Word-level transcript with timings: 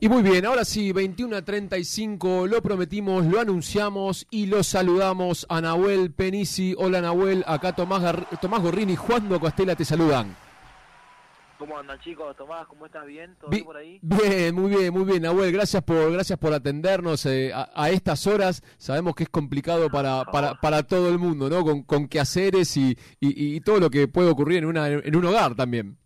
Y 0.00 0.08
muy 0.08 0.22
bien, 0.22 0.46
ahora 0.46 0.64
sí, 0.64 0.92
21 0.92 1.36
a 1.36 1.42
35, 1.42 2.46
lo 2.46 2.62
prometimos, 2.62 3.26
lo 3.26 3.40
anunciamos 3.40 4.28
y 4.30 4.46
lo 4.46 4.62
saludamos 4.62 5.44
a 5.48 5.60
Nahuel 5.60 6.12
Penisi. 6.12 6.72
Hola 6.78 7.00
Nahuel, 7.00 7.42
acá 7.48 7.74
Tomás, 7.74 8.14
Tomás 8.40 8.62
Gorrini 8.62 8.92
y 8.92 8.96
Juan 8.96 9.28
Costela 9.40 9.74
te 9.74 9.84
saludan. 9.84 10.36
¿Cómo 11.58 11.76
andan 11.76 11.98
chicos? 11.98 12.36
Tomás, 12.36 12.68
¿cómo 12.68 12.86
estás? 12.86 13.04
¿Bien? 13.06 13.34
¿Todo 13.40 13.50
bien 13.50 13.64
por 13.64 13.76
ahí? 13.76 13.98
Bien, 14.00 14.54
muy 14.54 14.70
bien, 14.70 14.94
muy 14.94 15.02
bien. 15.02 15.22
Nahuel, 15.22 15.50
gracias 15.50 15.82
por, 15.82 16.12
gracias 16.12 16.38
por 16.38 16.52
atendernos 16.52 17.26
eh, 17.26 17.50
a, 17.52 17.90
estas 17.90 18.24
horas. 18.28 18.62
Sabemos 18.76 19.16
que 19.16 19.24
es 19.24 19.28
complicado 19.28 19.90
para, 19.90 20.24
para, 20.26 20.54
para 20.60 20.84
todo 20.84 21.08
el 21.08 21.18
mundo, 21.18 21.50
¿no? 21.50 21.64
Con, 21.64 21.82
con 21.82 22.06
quehaceres 22.06 22.76
y, 22.76 22.96
y, 23.18 23.56
y 23.56 23.60
todo 23.62 23.80
lo 23.80 23.90
que 23.90 24.06
puede 24.06 24.30
ocurrir 24.30 24.58
en, 24.58 24.66
una, 24.66 24.86
en 24.86 25.16
un 25.16 25.24
hogar 25.24 25.56
también. 25.56 25.98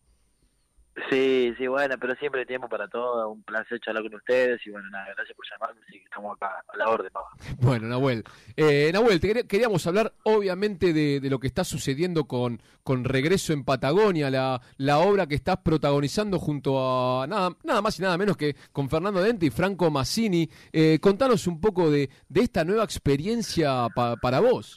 Sí, 1.08 1.54
sí, 1.56 1.66
bueno, 1.68 1.94
pero 1.98 2.14
siempre 2.16 2.40
hay 2.40 2.46
tiempo 2.46 2.68
para 2.68 2.86
todo. 2.86 3.30
Un 3.30 3.42
placer 3.42 3.80
charlar 3.80 4.02
con 4.02 4.14
ustedes 4.14 4.60
y 4.66 4.70
bueno, 4.70 4.90
nada, 4.90 5.06
gracias 5.16 5.34
por 5.34 5.46
llamarme. 5.50 5.80
Así 5.88 5.98
que 5.98 6.04
estamos 6.04 6.36
acá 6.36 6.62
a 6.68 6.76
la 6.76 6.88
orden, 6.88 7.10
papá. 7.10 7.30
Bueno, 7.60 7.88
Nahuel. 7.88 8.24
Eh, 8.56 8.90
Nahuel, 8.92 9.18
queríamos 9.20 9.86
hablar 9.86 10.12
obviamente 10.24 10.92
de, 10.92 11.20
lo 11.30 11.38
que 11.38 11.46
está 11.46 11.64
sucediendo 11.64 12.24
con, 12.24 12.62
con 12.82 13.04
Regreso 13.04 13.54
en 13.54 13.64
Patagonia, 13.64 14.30
la, 14.30 14.60
la 14.76 14.98
obra 14.98 15.26
que 15.26 15.34
estás 15.34 15.58
protagonizando 15.58 16.38
junto 16.38 17.22
a 17.22 17.26
nada, 17.26 17.56
nada 17.64 17.80
más 17.80 17.98
y 17.98 18.02
nada 18.02 18.18
menos 18.18 18.36
que 18.36 18.54
con 18.70 18.90
Fernando 18.90 19.22
Dente 19.22 19.46
y 19.46 19.50
Franco 19.50 19.90
Massini. 19.90 20.50
Eh, 20.72 20.98
contanos 21.00 21.46
un 21.46 21.58
poco 21.58 21.90
de, 21.90 22.10
de 22.28 22.40
esta 22.42 22.64
nueva 22.64 22.84
experiencia 22.84 23.86
para 23.94 24.40
vos. 24.40 24.76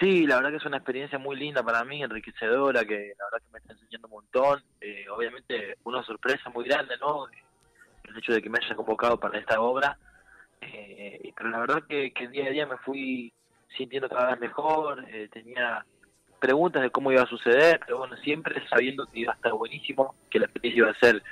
Sí, 0.00 0.26
la 0.26 0.36
verdad 0.36 0.50
que 0.50 0.56
es 0.56 0.66
una 0.66 0.76
experiencia 0.76 1.18
muy 1.18 1.36
linda 1.36 1.62
para 1.62 1.82
mí, 1.84 2.02
enriquecedora, 2.02 2.84
que 2.84 3.14
la 3.18 3.24
verdad 3.24 3.46
que 3.46 3.52
me 3.52 3.58
está 3.58 3.72
enseñando 3.72 4.08
un 4.08 4.14
montón. 4.14 4.62
Eh, 4.80 5.06
obviamente 5.08 5.76
una 5.84 6.02
sorpresa 6.02 6.50
muy 6.50 6.64
grande, 6.66 6.96
¿no? 6.98 7.26
El 8.04 8.16
hecho 8.18 8.32
de 8.32 8.42
que 8.42 8.50
me 8.50 8.58
haya 8.62 8.74
convocado 8.74 9.18
para 9.18 9.38
esta 9.38 9.60
obra. 9.60 9.98
Eh, 10.60 11.32
pero 11.34 11.48
la 11.48 11.60
verdad 11.60 11.82
que, 11.88 12.12
que, 12.12 12.28
día 12.28 12.46
a 12.46 12.50
día 12.50 12.66
me 12.66 12.76
fui 12.78 13.32
sintiendo 13.76 14.08
cada 14.08 14.32
vez 14.32 14.40
mejor, 14.40 15.04
eh, 15.08 15.28
tenía 15.32 15.84
preguntas 16.40 16.82
de 16.82 16.90
cómo 16.90 17.10
iba 17.10 17.22
a 17.22 17.28
suceder, 17.28 17.80
pero 17.80 17.98
bueno, 17.98 18.16
siempre 18.18 18.66
sabiendo 18.68 19.06
que 19.06 19.20
iba 19.20 19.32
a 19.32 19.36
estar 19.36 19.52
buenísimo, 19.52 20.14
que 20.28 20.40
la 20.40 20.46
experiencia 20.46 20.78
iba 20.78 20.90
a 20.90 20.98
ser 20.98 21.22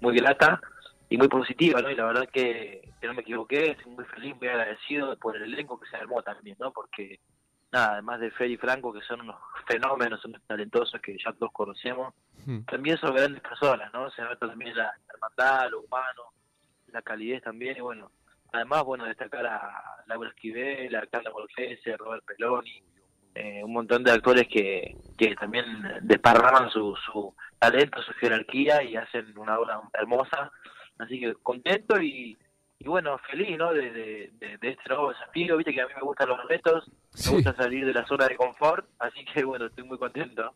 muy 0.00 0.16
grata 0.16 0.60
y 1.08 1.16
muy 1.16 1.28
positiva, 1.28 1.82
¿no? 1.82 1.90
Y 1.90 1.96
la 1.96 2.04
verdad 2.04 2.28
que, 2.32 2.88
que 3.00 3.06
no 3.06 3.14
me 3.14 3.22
equivoqué, 3.22 3.72
estoy 3.72 3.92
muy 3.92 4.04
feliz, 4.04 4.34
muy 4.36 4.48
agradecido 4.48 5.16
por 5.16 5.36
el 5.36 5.42
elenco 5.42 5.78
que 5.78 5.88
se 5.88 5.96
armó 5.96 6.22
también, 6.22 6.56
¿no? 6.60 6.72
Porque 6.72 7.18
nada, 7.72 7.92
además 7.92 8.20
de 8.20 8.30
Fer 8.30 8.50
y 8.50 8.56
Franco, 8.56 8.92
que 8.92 9.02
son 9.02 9.20
unos 9.20 9.36
fenómenos, 9.66 10.24
unos 10.24 10.42
talentosos 10.46 11.00
que 11.00 11.16
ya 11.24 11.32
todos 11.32 11.52
conocemos, 11.52 12.14
hmm. 12.46 12.60
también 12.62 12.96
son 12.98 13.14
grandes 13.14 13.42
personas, 13.42 13.92
¿no? 13.92 14.10
Se 14.10 14.22
nota 14.22 14.48
también 14.48 14.76
la 14.76 14.92
hermandad, 15.12 15.70
lo 15.70 15.80
humano, 15.82 16.22
la 16.88 17.02
calidez 17.02 17.42
también, 17.42 17.76
y 17.76 17.80
bueno, 17.80 18.10
además, 18.52 18.84
bueno, 18.84 19.04
destacar 19.04 19.46
a 19.46 20.02
Laura 20.06 20.30
Esquivel, 20.30 20.94
a 20.96 21.06
Carla 21.06 21.30
Molfese, 21.30 21.92
a 21.92 21.96
Robert 21.96 22.24
Peloni, 22.24 22.82
eh, 23.34 23.62
un 23.62 23.72
montón 23.72 24.02
de 24.02 24.10
actores 24.10 24.48
que, 24.48 24.96
que 25.16 25.36
también 25.36 25.64
desparraman 26.02 26.68
su, 26.70 26.96
su 26.96 27.32
talento, 27.58 28.02
su 28.02 28.12
jerarquía 28.14 28.82
y 28.82 28.96
hacen 28.96 29.36
una 29.38 29.58
obra 29.58 29.80
hermosa, 29.92 30.50
así 30.98 31.20
que 31.20 31.34
contento 31.34 32.00
y 32.00 32.36
y 32.82 32.88
bueno, 32.88 33.18
feliz, 33.30 33.58
¿no? 33.58 33.72
De, 33.74 33.90
de, 33.90 34.58
este 34.62 34.88
nuevo 34.88 35.10
desafío, 35.10 35.58
viste 35.58 35.72
que 35.72 35.82
a 35.82 35.86
mí 35.86 35.92
me 35.94 36.02
gustan 36.02 36.30
los 36.30 36.38
retos, 36.48 36.90
me 37.26 37.32
gusta 37.32 37.54
salir 37.54 37.84
de 37.84 37.92
la 37.92 38.06
zona 38.06 38.26
de 38.26 38.36
confort, 38.36 38.86
así 38.98 39.22
que 39.32 39.44
bueno, 39.44 39.66
estoy 39.66 39.84
muy 39.84 39.98
contento. 39.98 40.54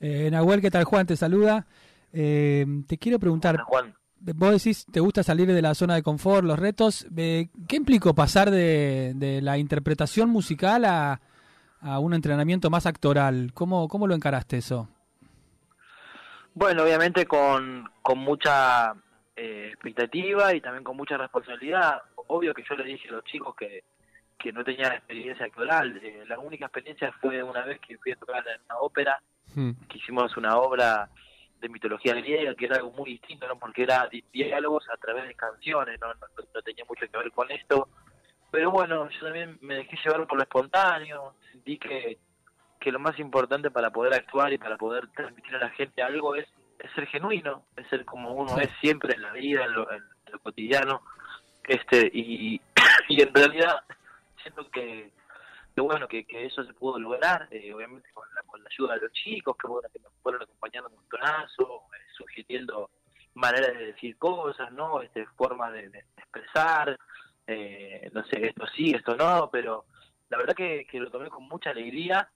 Eh, 0.00 0.30
Nahuel, 0.30 0.62
¿qué 0.62 0.70
tal 0.70 0.84
Juan? 0.84 1.06
Te 1.06 1.16
saluda. 1.16 1.66
Eh, 2.14 2.64
te 2.88 2.96
quiero 2.96 3.18
preguntar, 3.18 3.58
Juan. 3.60 3.94
vos 4.20 4.52
decís, 4.52 4.86
te 4.90 5.00
gusta 5.00 5.22
salir 5.22 5.52
de 5.52 5.60
la 5.60 5.74
zona 5.74 5.96
de 5.96 6.02
confort, 6.02 6.44
los 6.44 6.58
retos, 6.58 7.06
eh, 7.14 7.50
¿qué 7.68 7.76
implicó 7.76 8.14
pasar 8.14 8.50
de, 8.50 9.12
de 9.14 9.42
la 9.42 9.58
interpretación 9.58 10.30
musical 10.30 10.86
a, 10.86 11.20
a 11.82 11.98
un 11.98 12.14
entrenamiento 12.14 12.70
más 12.70 12.86
actoral? 12.86 13.50
¿Cómo, 13.52 13.86
cómo 13.88 14.06
lo 14.06 14.14
encaraste 14.14 14.56
eso? 14.56 14.88
Bueno, 16.54 16.84
obviamente 16.84 17.26
con, 17.26 17.84
con 18.00 18.18
mucha 18.18 18.94
eh, 19.36 19.68
expectativa 19.68 20.54
y 20.54 20.60
también 20.60 20.84
con 20.84 20.96
mucha 20.96 21.16
responsabilidad. 21.16 22.02
Obvio 22.28 22.54
que 22.54 22.64
yo 22.68 22.74
le 22.76 22.84
dije 22.84 23.08
a 23.08 23.12
los 23.12 23.24
chicos 23.24 23.54
que, 23.56 23.84
que 24.38 24.52
no 24.52 24.64
tenían 24.64 24.92
experiencia 24.92 25.46
actoral. 25.46 26.00
Eh, 26.02 26.24
la 26.26 26.38
única 26.38 26.66
experiencia 26.66 27.12
fue 27.20 27.42
una 27.42 27.64
vez 27.64 27.80
que 27.80 27.98
fui 27.98 28.12
a 28.12 28.16
tocar 28.16 28.44
en 28.48 28.60
una 28.64 28.78
ópera, 28.78 29.20
hmm. 29.54 29.72
que 29.88 29.98
hicimos 29.98 30.36
una 30.36 30.56
obra 30.56 31.08
de 31.60 31.68
mitología 31.68 32.14
griega, 32.14 32.54
que 32.54 32.64
era 32.64 32.76
algo 32.76 32.90
muy 32.92 33.10
distinto, 33.10 33.46
¿no? 33.46 33.58
porque 33.58 33.82
era 33.82 34.08
diálogos 34.32 34.88
a 34.88 34.96
través 34.96 35.28
de 35.28 35.34
canciones, 35.34 36.00
¿no? 36.00 36.08
No, 36.14 36.62
tenía 36.62 36.84
mucho 36.88 37.06
que 37.06 37.18
ver 37.18 37.30
con 37.32 37.50
esto. 37.50 37.88
Pero 38.50 38.70
bueno, 38.70 39.08
yo 39.10 39.20
también 39.20 39.58
me 39.60 39.76
dejé 39.76 39.96
llevar 40.02 40.26
por 40.26 40.38
lo 40.38 40.42
espontáneo, 40.42 41.34
sentí 41.52 41.78
que, 41.78 42.18
que 42.80 42.90
lo 42.90 42.98
más 42.98 43.18
importante 43.18 43.70
para 43.70 43.90
poder 43.90 44.14
actuar 44.14 44.52
y 44.52 44.58
para 44.58 44.76
poder 44.76 45.06
transmitir 45.08 45.54
a 45.54 45.60
la 45.60 45.70
gente 45.70 46.02
algo 46.02 46.34
es 46.34 46.48
es 46.82 46.90
ser 46.92 47.06
genuino, 47.06 47.64
es 47.76 47.86
ser 47.88 48.04
como 48.04 48.32
uno 48.32 48.58
es 48.58 48.70
siempre 48.80 49.14
en 49.14 49.22
la 49.22 49.32
vida, 49.32 49.64
en 49.64 49.74
lo, 49.74 49.86
cotidiano, 50.42 51.02
este 51.64 52.10
y, 52.12 52.60
y 53.08 53.22
en 53.22 53.34
realidad 53.34 53.82
siento 54.42 54.68
que, 54.70 55.12
bueno 55.76 56.08
que, 56.08 56.26
eso 56.30 56.64
se 56.64 56.74
pudo 56.74 56.98
lograr, 56.98 57.48
eh, 57.50 57.72
obviamente 57.72 58.10
con 58.12 58.26
la, 58.34 58.42
con 58.42 58.62
la 58.62 58.68
ayuda 58.70 58.94
de 58.94 59.00
los 59.02 59.12
chicos, 59.12 59.56
que 59.56 59.66
bueno 59.66 59.88
que 59.92 59.98
nos 59.98 60.12
fueron 60.22 60.42
acompañando 60.42 60.90
un 60.90 60.96
montonazo, 60.96 61.82
eh, 61.94 62.06
sugiriendo 62.16 62.90
maneras 63.34 63.76
de 63.78 63.86
decir 63.86 64.16
cosas, 64.18 64.70
no, 64.72 65.00
este 65.02 65.26
formas 65.36 65.72
de, 65.72 66.04
expresar, 66.16 66.98
eh, 67.46 68.10
no 68.12 68.24
sé, 68.24 68.46
esto 68.46 68.66
sí, 68.74 68.92
esto 68.92 69.16
no, 69.16 69.48
pero 69.50 69.84
la 70.28 70.38
verdad 70.38 70.54
que, 70.54 70.86
que 70.86 71.00
lo 71.00 71.10
tomé 71.10 71.28
con 71.28 71.44
mucha 71.48 71.70
alegría 71.70 72.28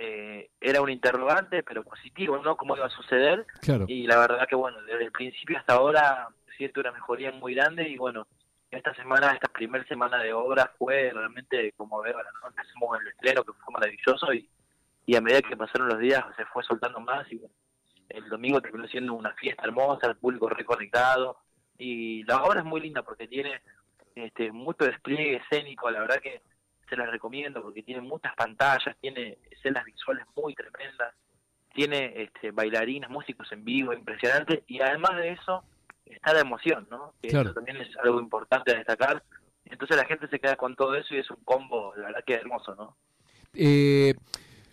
eh, 0.00 0.50
era 0.60 0.80
un 0.80 0.90
interrogante, 0.90 1.64
pero 1.64 1.82
positivo, 1.82 2.38
¿no? 2.38 2.56
¿Cómo 2.56 2.76
iba 2.76 2.86
a 2.86 2.90
suceder? 2.90 3.44
Y 3.88 4.06
la 4.06 4.18
verdad 4.18 4.46
que, 4.48 4.54
bueno, 4.54 4.80
desde 4.82 5.04
el 5.04 5.12
principio 5.12 5.58
hasta 5.58 5.74
ahora 5.74 6.28
siento 6.56 6.80
una 6.80 6.92
mejoría 6.92 7.32
muy 7.32 7.54
grande 7.54 7.88
y, 7.88 7.98
bueno, 7.98 8.26
esta 8.70 8.94
semana, 8.94 9.32
esta 9.32 9.48
primera 9.48 9.84
semana 9.86 10.22
de 10.22 10.32
obra 10.32 10.72
fue 10.78 11.10
realmente 11.12 11.72
como 11.72 12.00
ver, 12.00 12.14
¿no? 12.14 12.48
Empezamos 12.48 13.00
el 13.00 13.08
estreno, 13.08 13.42
que 13.42 13.52
fue 13.52 13.72
maravilloso 13.72 14.32
y, 14.32 14.48
y 15.04 15.16
a 15.16 15.20
medida 15.20 15.42
que 15.42 15.56
pasaron 15.56 15.88
los 15.88 15.98
días 15.98 16.24
se 16.36 16.44
fue 16.46 16.62
soltando 16.62 17.00
más 17.00 17.30
y, 17.32 17.36
bueno, 17.36 17.54
el 18.08 18.28
domingo 18.28 18.60
terminó 18.60 18.86
siendo 18.86 19.14
una 19.14 19.32
fiesta 19.32 19.64
hermosa, 19.64 20.06
el 20.06 20.16
público 20.16 20.48
reconectado 20.48 21.38
y 21.76 22.22
la 22.24 22.42
obra 22.44 22.60
es 22.60 22.66
muy 22.66 22.80
linda 22.80 23.02
porque 23.02 23.26
tiene 23.26 23.60
este 24.14 24.52
mucho 24.52 24.84
despliegue 24.84 25.36
escénico, 25.36 25.90
la 25.90 26.00
verdad 26.00 26.20
que 26.20 26.40
se 26.88 26.96
las 26.96 27.10
recomiendo 27.10 27.62
porque 27.62 27.82
tiene 27.82 28.00
muchas 28.00 28.34
pantallas, 28.34 28.96
tiene 29.00 29.38
escenas 29.50 29.84
visuales 29.84 30.24
muy 30.36 30.54
tremendas, 30.54 31.14
tiene 31.74 32.12
este, 32.22 32.50
bailarines, 32.50 33.10
músicos 33.10 33.50
en 33.52 33.64
vivo, 33.64 33.92
impresionante, 33.92 34.64
y 34.66 34.80
además 34.80 35.16
de 35.16 35.32
eso 35.32 35.62
está 36.06 36.32
la 36.32 36.40
emoción, 36.40 36.86
¿no? 36.90 37.14
Que 37.20 37.28
eso 37.28 37.52
también 37.52 37.76
es 37.78 37.88
algo 38.02 38.20
importante 38.20 38.72
a 38.72 38.78
destacar. 38.78 39.22
Entonces 39.64 39.96
la 39.96 40.06
gente 40.06 40.28
se 40.28 40.38
queda 40.38 40.56
con 40.56 40.74
todo 40.74 40.94
eso 40.94 41.14
y 41.14 41.18
es 41.18 41.30
un 41.30 41.42
combo, 41.44 41.92
la 41.96 42.06
verdad 42.06 42.24
que 42.26 42.34
hermoso, 42.34 42.74
¿no? 42.74 42.96
Eh, 43.54 44.14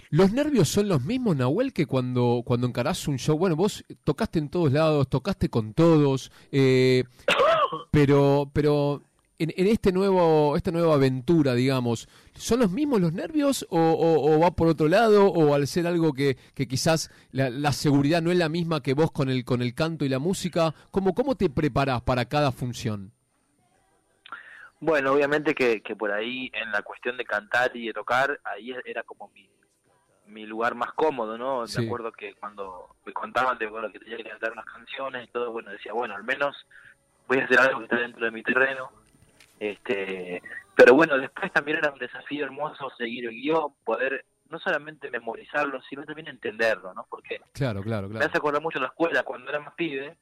¿Los 0.09 0.31
nervios 0.31 0.69
son 0.69 0.87
los 0.87 1.03
mismos, 1.03 1.35
Nahuel, 1.35 1.73
que 1.73 1.85
cuando, 1.85 2.41
cuando 2.45 2.67
encarás 2.67 3.07
un 3.07 3.17
show? 3.17 3.37
Bueno, 3.37 3.55
vos 3.55 3.83
tocaste 4.03 4.39
en 4.39 4.49
todos 4.49 4.71
lados, 4.71 5.09
tocaste 5.09 5.49
con 5.49 5.73
todos, 5.73 6.31
eh, 6.51 7.03
pero, 7.91 8.49
pero 8.53 9.01
en, 9.39 9.67
este 9.67 9.91
nuevo, 9.91 10.55
esta 10.55 10.71
nueva 10.71 10.95
aventura, 10.95 11.53
digamos, 11.53 12.07
¿son 12.33 12.59
los 12.59 12.71
mismos 12.71 13.01
los 13.01 13.13
nervios 13.13 13.65
o, 13.69 14.39
va 14.41 14.51
por 14.51 14.67
otro 14.67 14.87
lado 14.87 15.27
o 15.27 15.53
al 15.53 15.67
ser 15.67 15.87
algo 15.87 16.13
que, 16.13 16.37
que 16.53 16.67
quizás 16.67 17.11
la, 17.31 17.71
seguridad 17.71 18.21
no 18.21 18.31
es 18.31 18.37
la 18.37 18.49
misma 18.49 18.81
que 18.81 18.93
vos 18.93 19.11
con 19.11 19.29
el, 19.29 19.43
con 19.43 19.61
el 19.61 19.73
canto 19.73 20.05
y 20.05 20.09
la 20.09 20.19
música? 20.19 20.73
¿Cómo, 20.91 21.13
cómo 21.13 21.35
te 21.35 21.49
preparás 21.49 22.01
para 22.01 22.25
cada 22.25 22.51
función? 22.51 23.11
Bueno, 24.79 25.13
obviamente 25.13 25.53
que, 25.53 25.81
que 25.81 25.95
por 25.95 26.11
ahí 26.11 26.51
en 26.53 26.71
la 26.71 26.81
cuestión 26.81 27.17
de 27.17 27.25
cantar 27.25 27.75
y 27.75 27.87
de 27.87 27.93
tocar, 27.93 28.39
ahí 28.43 28.73
era 28.85 29.03
como 29.03 29.29
mi, 29.29 29.49
mi 30.27 30.45
lugar 30.45 30.75
más 30.75 30.93
cómodo, 30.93 31.37
¿no? 31.37 31.65
De 31.65 31.85
acuerdo 31.85 32.11
que 32.11 32.35
cuando 32.35 32.95
me 33.05 33.13
contaban 33.13 33.57
de 33.57 33.67
bueno, 33.67 33.91
que 33.91 33.99
tenía 33.99 34.17
que 34.17 34.29
cantar 34.29 34.51
unas 34.51 34.65
canciones 34.65 35.27
y 35.27 35.31
todo, 35.31 35.51
bueno, 35.51 35.71
decía, 35.71 35.93
bueno, 35.93 36.15
al 36.15 36.23
menos 36.23 36.55
voy 37.27 37.39
a 37.39 37.45
hacer 37.45 37.59
algo 37.59 37.79
que 37.79 37.85
está 37.85 37.97
dentro 37.97 38.25
de 38.25 38.31
mi 38.31 38.43
terreno 38.43 38.91
este, 39.59 40.41
pero 40.75 40.93
bueno, 40.93 41.17
después 41.17 41.51
también 41.51 41.77
era 41.77 41.91
un 41.91 41.99
desafío 41.99 42.45
hermoso 42.45 42.89
seguir 42.97 43.25
el 43.25 43.31
guion, 43.31 43.73
poder 43.83 44.25
no 44.49 44.59
solamente 44.59 45.09
memorizarlo, 45.09 45.81
sino 45.89 46.03
también 46.03 46.27
entenderlo, 46.27 46.93
¿no? 46.93 47.07
Porque 47.09 47.41
claro, 47.53 47.81
claro, 47.81 48.07
claro. 48.07 48.19
me 48.19 48.25
hace 48.25 48.37
acordar 48.37 48.61
mucho 48.61 48.79
la 48.79 48.87
escuela 48.87 49.23
cuando 49.23 49.49
era 49.49 49.59
más 49.59 49.73
pibe, 49.73 50.17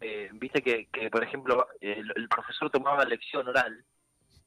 eh, 0.00 0.30
viste 0.32 0.62
que, 0.62 0.86
que, 0.86 1.10
por 1.10 1.22
ejemplo, 1.22 1.66
el, 1.80 2.28
profesor 2.28 2.70
tomaba 2.70 3.04
lección 3.04 3.46
oral 3.46 3.84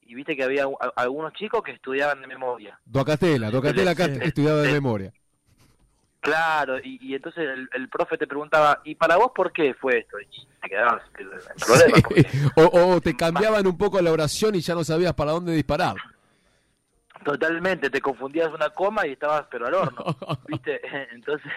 y 0.00 0.14
viste 0.14 0.36
que 0.36 0.42
había 0.42 0.66
algunos 0.96 1.32
chicos 1.34 1.62
que 1.62 1.72
estudiaban 1.72 2.20
de 2.20 2.26
memoria. 2.26 2.80
Docatela, 2.84 3.50
Docatela 3.50 3.92
acá 3.92 4.06
estudiaba 4.06 4.62
de 4.62 4.72
memoria. 4.72 5.12
Claro, 6.22 6.78
y, 6.78 7.16
entonces 7.16 7.48
el, 7.72 7.88
profe 7.88 8.16
te 8.16 8.28
preguntaba, 8.28 8.80
¿y 8.84 8.94
para 8.94 9.16
vos 9.16 9.32
por 9.34 9.52
qué 9.52 9.74
fue 9.74 9.98
esto? 9.98 10.20
Y 10.20 10.46
te 10.62 10.68
quedabas 10.68 11.02
en 11.18 11.28
problema. 11.58 11.98
o, 12.72 13.00
te 13.00 13.16
cambiaban 13.16 13.66
un 13.66 13.76
poco 13.76 14.00
la 14.00 14.12
oración 14.12 14.54
y 14.54 14.60
ya 14.60 14.74
no 14.74 14.84
sabías 14.84 15.14
para 15.14 15.32
dónde 15.32 15.52
disparar. 15.52 15.96
Totalmente, 17.24 17.90
te 17.90 18.00
confundías 18.00 18.54
una 18.54 18.70
coma 18.70 19.04
y 19.04 19.12
estabas 19.12 19.46
pero 19.50 19.66
al 19.66 19.74
horno, 19.74 20.04
¿viste? 20.46 20.80
Entonces, 21.10 21.50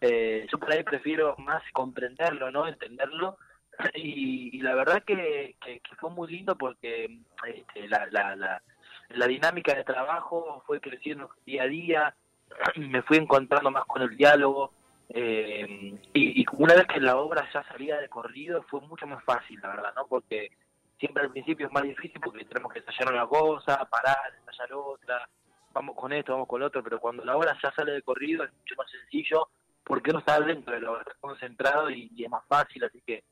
eh, 0.00 0.46
yo 0.52 0.58
por 0.58 0.70
ahí 0.70 0.84
prefiero 0.84 1.34
más 1.38 1.64
comprenderlo, 1.72 2.52
¿no? 2.52 2.68
Entenderlo. 2.68 3.38
Y, 3.96 4.60
la 4.60 4.76
verdad 4.76 5.02
que, 5.04 5.56
que, 5.60 5.80
fue 5.98 6.10
muy 6.10 6.30
lindo 6.30 6.56
porque 6.56 7.18
este, 7.44 7.88
la, 7.88 8.06
la, 8.12 8.36
la, 8.36 8.62
la 9.08 9.26
dinámica 9.26 9.74
de 9.74 9.82
trabajo 9.82 10.62
fue 10.64 10.80
creciendo 10.80 11.28
día 11.44 11.64
a 11.64 11.66
día 11.66 12.14
me 12.76 13.02
fui 13.02 13.18
encontrando 13.18 13.70
más 13.70 13.84
con 13.86 14.02
el 14.02 14.16
diálogo 14.16 14.72
eh, 15.08 15.98
y, 16.14 16.44
una 16.52 16.74
vez 16.74 16.86
que 16.86 17.00
la 17.00 17.16
obra 17.16 17.48
ya 17.52 17.62
salía 17.64 17.98
de 17.98 18.08
corrido 18.08 18.62
fue 18.68 18.80
mucho 18.80 19.06
más 19.06 19.22
fácil, 19.24 19.60
la 19.62 19.68
verdad, 19.68 19.92
¿no? 19.94 20.06
Porque 20.06 20.50
siempre 20.98 21.22
al 21.22 21.30
principio 21.30 21.66
es 21.66 21.72
más 21.72 21.84
difícil 21.84 22.20
porque 22.20 22.44
tenemos 22.44 22.72
que 22.72 22.80
ensayar 22.80 23.12
una 23.12 23.26
cosa, 23.26 23.84
parar, 23.84 24.34
ensayar 24.40 24.72
otra, 24.72 25.28
vamos 25.72 25.94
con 25.94 26.12
esto, 26.12 26.32
vamos 26.32 26.48
con 26.48 26.60
lo 26.60 26.66
otro, 26.66 26.82
pero 26.82 27.00
cuando 27.00 27.24
la 27.24 27.36
obra 27.36 27.56
ya 27.62 27.72
sale 27.72 27.92
de 27.92 28.02
corrido 28.02 28.44
es 28.44 28.52
mucho 28.52 28.74
más 28.76 28.90
sencillo 28.90 29.48
porque 29.84 30.12
no 30.12 30.18
está 30.18 30.40
dentro 30.40 30.74
de 30.74 30.80
la 30.80 30.90
obra, 30.90 31.02
está 31.02 31.14
concentrado 31.20 31.90
y, 31.90 32.10
es 32.18 32.30
más 32.30 32.44
fácil, 32.48 32.82
así 32.84 33.00
que 33.06 33.22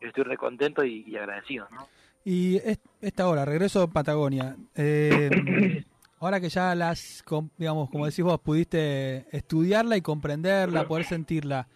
estoy 0.00 0.24
recontento 0.24 0.84
y, 0.84 1.04
y 1.06 1.16
agradecido, 1.16 1.68
¿no? 1.70 1.88
Y 2.24 2.60
esta 3.00 3.26
hora, 3.26 3.46
regreso 3.46 3.82
a 3.82 3.86
Patagonia. 3.86 4.54
Eh, 4.74 5.30
Ahora 6.20 6.40
que 6.40 6.48
ya 6.48 6.74
las, 6.74 7.24
digamos, 7.56 7.90
como 7.90 8.06
decís 8.06 8.24
vos, 8.24 8.40
pudiste 8.40 9.26
estudiarla 9.30 9.96
y 9.96 10.02
comprenderla, 10.02 10.88
poder 10.88 11.04
sentirla, 11.04 11.68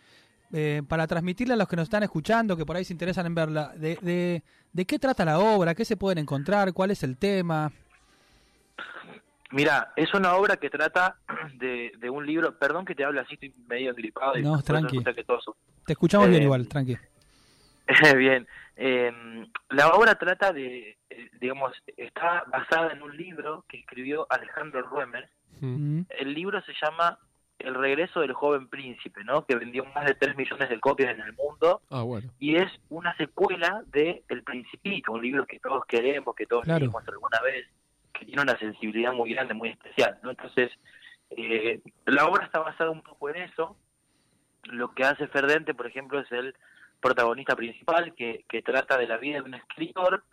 eh, 0.52 0.82
para 0.88 1.06
transmitirla 1.06 1.54
a 1.54 1.56
los 1.56 1.68
que 1.68 1.76
nos 1.76 1.84
están 1.84 2.02
escuchando, 2.02 2.56
que 2.56 2.66
por 2.66 2.76
ahí 2.76 2.84
se 2.84 2.92
interesan 2.92 3.26
en 3.26 3.34
verla, 3.34 3.72
de, 3.76 4.42
de, 4.72 4.84
qué 4.84 4.98
trata 4.98 5.24
la 5.24 5.38
obra? 5.38 5.74
¿Qué 5.74 5.84
se 5.84 5.96
pueden 5.96 6.18
encontrar? 6.18 6.72
¿Cuál 6.72 6.90
es 6.90 7.04
el 7.04 7.16
tema? 7.16 7.70
Mira, 9.52 9.92
es 9.96 10.12
una 10.12 10.34
obra 10.34 10.56
que 10.56 10.70
trata 10.70 11.16
de, 11.54 11.92
de 11.98 12.10
un 12.10 12.26
libro, 12.26 12.58
perdón 12.58 12.84
que 12.84 12.94
te 12.94 13.04
hable 13.04 13.20
así, 13.20 13.34
estoy 13.34 13.54
medio 13.68 13.94
gripado. 13.94 14.36
Y 14.36 14.42
no, 14.42 14.60
tranqui. 14.60 15.04
Te 15.04 15.92
escuchamos 15.92 16.28
bien 16.28 16.42
eh, 16.42 16.44
igual, 16.44 16.66
tranqui. 16.66 16.96
bien, 18.16 18.46
eh, 18.76 19.12
la 19.70 19.88
obra 19.90 20.14
trata 20.14 20.52
de, 20.52 20.98
eh, 21.10 21.30
digamos, 21.40 21.72
está 21.96 22.44
basada 22.48 22.92
en 22.92 23.02
un 23.02 23.16
libro 23.16 23.64
que 23.68 23.78
escribió 23.78 24.26
Alejandro 24.30 24.82
Ruemer. 24.82 25.28
Mm. 25.60 26.02
El 26.08 26.34
libro 26.34 26.60
se 26.62 26.72
llama 26.80 27.18
El 27.58 27.74
regreso 27.74 28.20
del 28.20 28.32
joven 28.32 28.68
príncipe, 28.68 29.22
¿no? 29.24 29.44
Que 29.44 29.56
vendió 29.56 29.84
más 29.94 30.06
de 30.06 30.14
3 30.14 30.36
millones 30.36 30.68
de 30.68 30.80
copias 30.80 31.10
en 31.10 31.20
el 31.20 31.32
mundo. 31.34 31.82
Ah, 31.90 32.02
bueno. 32.02 32.30
Y 32.38 32.56
es 32.56 32.70
una 32.88 33.16
secuela 33.16 33.82
de 33.86 34.24
El 34.28 34.42
Principito, 34.42 35.12
un 35.12 35.22
libro 35.22 35.46
que 35.46 35.60
todos 35.60 35.84
queremos, 35.86 36.34
que 36.34 36.46
todos 36.46 36.66
leímos 36.66 37.06
alguna 37.06 37.40
vez, 37.40 37.66
que 38.12 38.24
tiene 38.24 38.42
una 38.42 38.58
sensibilidad 38.58 39.12
muy 39.12 39.32
grande, 39.32 39.54
muy 39.54 39.68
especial, 39.68 40.18
¿no? 40.22 40.30
Entonces, 40.30 40.70
eh, 41.30 41.80
la 42.06 42.26
obra 42.26 42.44
está 42.44 42.60
basada 42.60 42.90
un 42.90 43.02
poco 43.02 43.30
en 43.30 43.36
eso. 43.42 43.76
Lo 44.64 44.94
que 44.94 45.04
hace 45.04 45.26
Ferdente, 45.28 45.74
por 45.74 45.86
ejemplo, 45.86 46.20
es 46.20 46.30
el 46.32 46.54
protagonista 47.02 47.54
principal 47.54 48.14
que, 48.14 48.44
que 48.48 48.62
trata 48.62 48.96
de 48.96 49.06
la 49.06 49.18
vida 49.18 49.36
de 49.36 49.42
un 49.42 49.54
escritor 49.54 50.24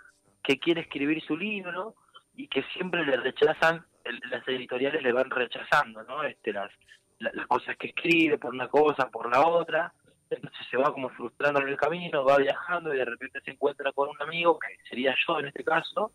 que 0.41 0.59
quiere 0.59 0.81
escribir 0.81 1.21
su 1.23 1.35
libro 1.35 1.95
y 2.35 2.47
que 2.47 2.63
siempre 2.73 3.05
le 3.05 3.17
rechazan, 3.17 3.85
las 4.31 4.47
editoriales 4.47 5.03
le 5.03 5.11
van 5.11 5.29
rechazando, 5.29 6.03
¿no? 6.03 6.23
Este, 6.23 6.53
las, 6.53 6.71
las 7.19 7.47
cosas 7.47 7.75
que 7.75 7.87
escribe 7.87 8.37
por 8.37 8.53
una 8.53 8.69
cosa, 8.69 9.09
por 9.09 9.29
la 9.29 9.45
otra, 9.45 9.93
entonces 10.29 10.65
se 10.69 10.77
va 10.77 10.93
como 10.93 11.09
frustrando 11.09 11.61
en 11.61 11.69
el 11.69 11.77
camino, 11.77 12.23
va 12.23 12.37
viajando 12.37 12.93
y 12.93 12.97
de 12.97 13.05
repente 13.05 13.41
se 13.41 13.51
encuentra 13.51 13.91
con 13.91 14.09
un 14.09 14.21
amigo, 14.21 14.57
que 14.59 14.67
sería 14.87 15.13
yo 15.27 15.39
en 15.39 15.47
este 15.47 15.63
caso, 15.63 16.11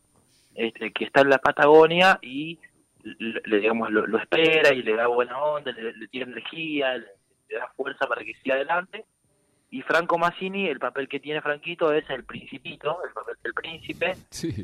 este, 0.55 0.93
que 0.93 1.05
está 1.05 1.21
en 1.21 1.31
la 1.31 1.39
Patagonia 1.39 2.19
y 2.23 2.59
le, 3.03 3.59
digamos 3.59 3.91
lo, 3.91 4.19
espera 4.19 4.73
y 4.73 4.83
le 4.83 4.95
da 4.95 5.09
buena 5.09 5.39
onda, 5.43 5.73
le, 5.73 5.93
le 5.93 6.09
tira 6.09 6.25
energía, 6.25 6.97
le, 6.97 7.07
da 7.51 7.69
fuerza 7.77 8.07
para 8.07 8.25
que 8.25 8.35
siga 8.35 8.55
adelante 8.55 9.05
y 9.75 9.83
Franco 9.83 10.17
Massini, 10.19 10.69
el 10.69 10.79
papel 10.79 11.09
que 11.09 11.19
tiene 11.19 11.43
Franquito 11.43 11.93
es 11.93 12.09
el 12.09 12.23
principito, 12.23 12.97
el 13.05 13.13
papel 13.13 13.35
del 13.43 13.55
príncipe. 13.55 14.15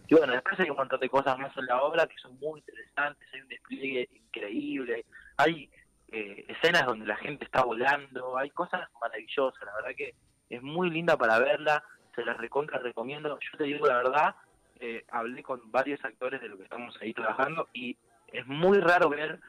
Y 0.06 0.14
bueno, 0.14 0.34
después 0.34 0.60
hay 0.60 0.70
un 0.70 0.76
montón 0.76 1.00
de 1.00 1.08
cosas 1.08 1.36
más 1.36 1.50
en 1.56 1.66
la 1.66 1.82
obra 1.82 2.06
que 2.06 2.16
son 2.18 2.38
muy 2.38 2.60
interesantes, 2.60 3.28
hay 3.34 3.40
un 3.40 3.48
despliegue 3.48 4.08
increíble, 4.14 5.04
hay 5.36 5.68
eh, 6.12 6.44
escenas 6.46 6.86
donde 6.86 7.06
la 7.06 7.16
gente 7.16 7.44
está 7.44 7.64
volando, 7.64 8.38
hay 8.38 8.50
cosas 8.50 8.88
maravillosas, 9.00 9.60
la 9.64 9.74
verdad 9.74 9.96
que 9.96 10.14
es 10.48 10.62
muy 10.62 10.90
linda 10.90 11.16
para 11.16 11.40
verla, 11.40 11.82
se 12.14 12.24
la 12.24 12.34
recontra 12.34 12.78
recomiendo. 12.78 13.36
Yo 13.40 13.58
te 13.58 13.64
digo 13.64 13.88
la 13.88 13.96
verdad, 13.96 14.36
eh, 14.78 15.04
hablé 15.10 15.42
con 15.42 15.72
varios 15.72 16.04
actores 16.04 16.40
de 16.40 16.50
lo 16.50 16.56
que 16.56 16.62
estamos 16.62 16.96
ahí 17.02 17.12
trabajando 17.14 17.66
y 17.72 17.96
es 18.32 18.46
muy 18.46 18.78
raro 18.78 19.08
ver 19.08 19.40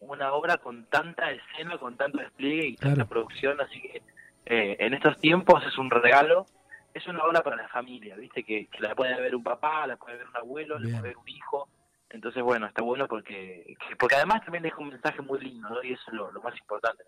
una 0.00 0.32
obra 0.32 0.56
con 0.56 0.86
tanta 0.86 1.30
escena, 1.30 1.76
con 1.76 1.98
tanto 1.98 2.16
despliegue 2.16 2.68
y 2.68 2.76
tanta 2.76 3.04
producción, 3.04 3.60
así 3.60 3.82
que 3.82 4.02
eh, 4.46 4.76
en 4.78 4.94
estos 4.94 5.18
tiempos 5.18 5.62
es 5.66 5.76
un 5.78 5.90
regalo, 5.90 6.46
es 6.94 7.06
una 7.06 7.24
obra 7.24 7.42
para 7.42 7.56
la 7.56 7.68
familia, 7.68 8.16
¿viste? 8.16 8.42
Que, 8.42 8.68
la 8.78 8.94
puede 8.94 9.20
ver 9.20 9.34
un 9.34 9.42
papá, 9.42 9.86
la 9.86 9.96
puede 9.96 10.18
ver 10.18 10.28
un 10.28 10.36
abuelo, 10.36 10.78
la 10.78 10.88
puede 10.88 11.02
ver 11.02 11.16
un 11.16 11.28
hijo. 11.28 11.68
Entonces, 12.10 12.42
bueno, 12.42 12.66
está 12.66 12.82
bueno 12.82 13.06
porque 13.06 13.76
porque 13.98 14.16
además 14.16 14.42
también 14.42 14.64
deja 14.64 14.78
un 14.78 14.88
mensaje 14.88 15.22
muy 15.22 15.38
lindo, 15.40 15.68
¿no? 15.68 15.82
Y 15.84 15.92
eso 15.92 16.02
es 16.08 16.14
lo, 16.14 16.32
más 16.42 16.58
importante. 16.58 17.04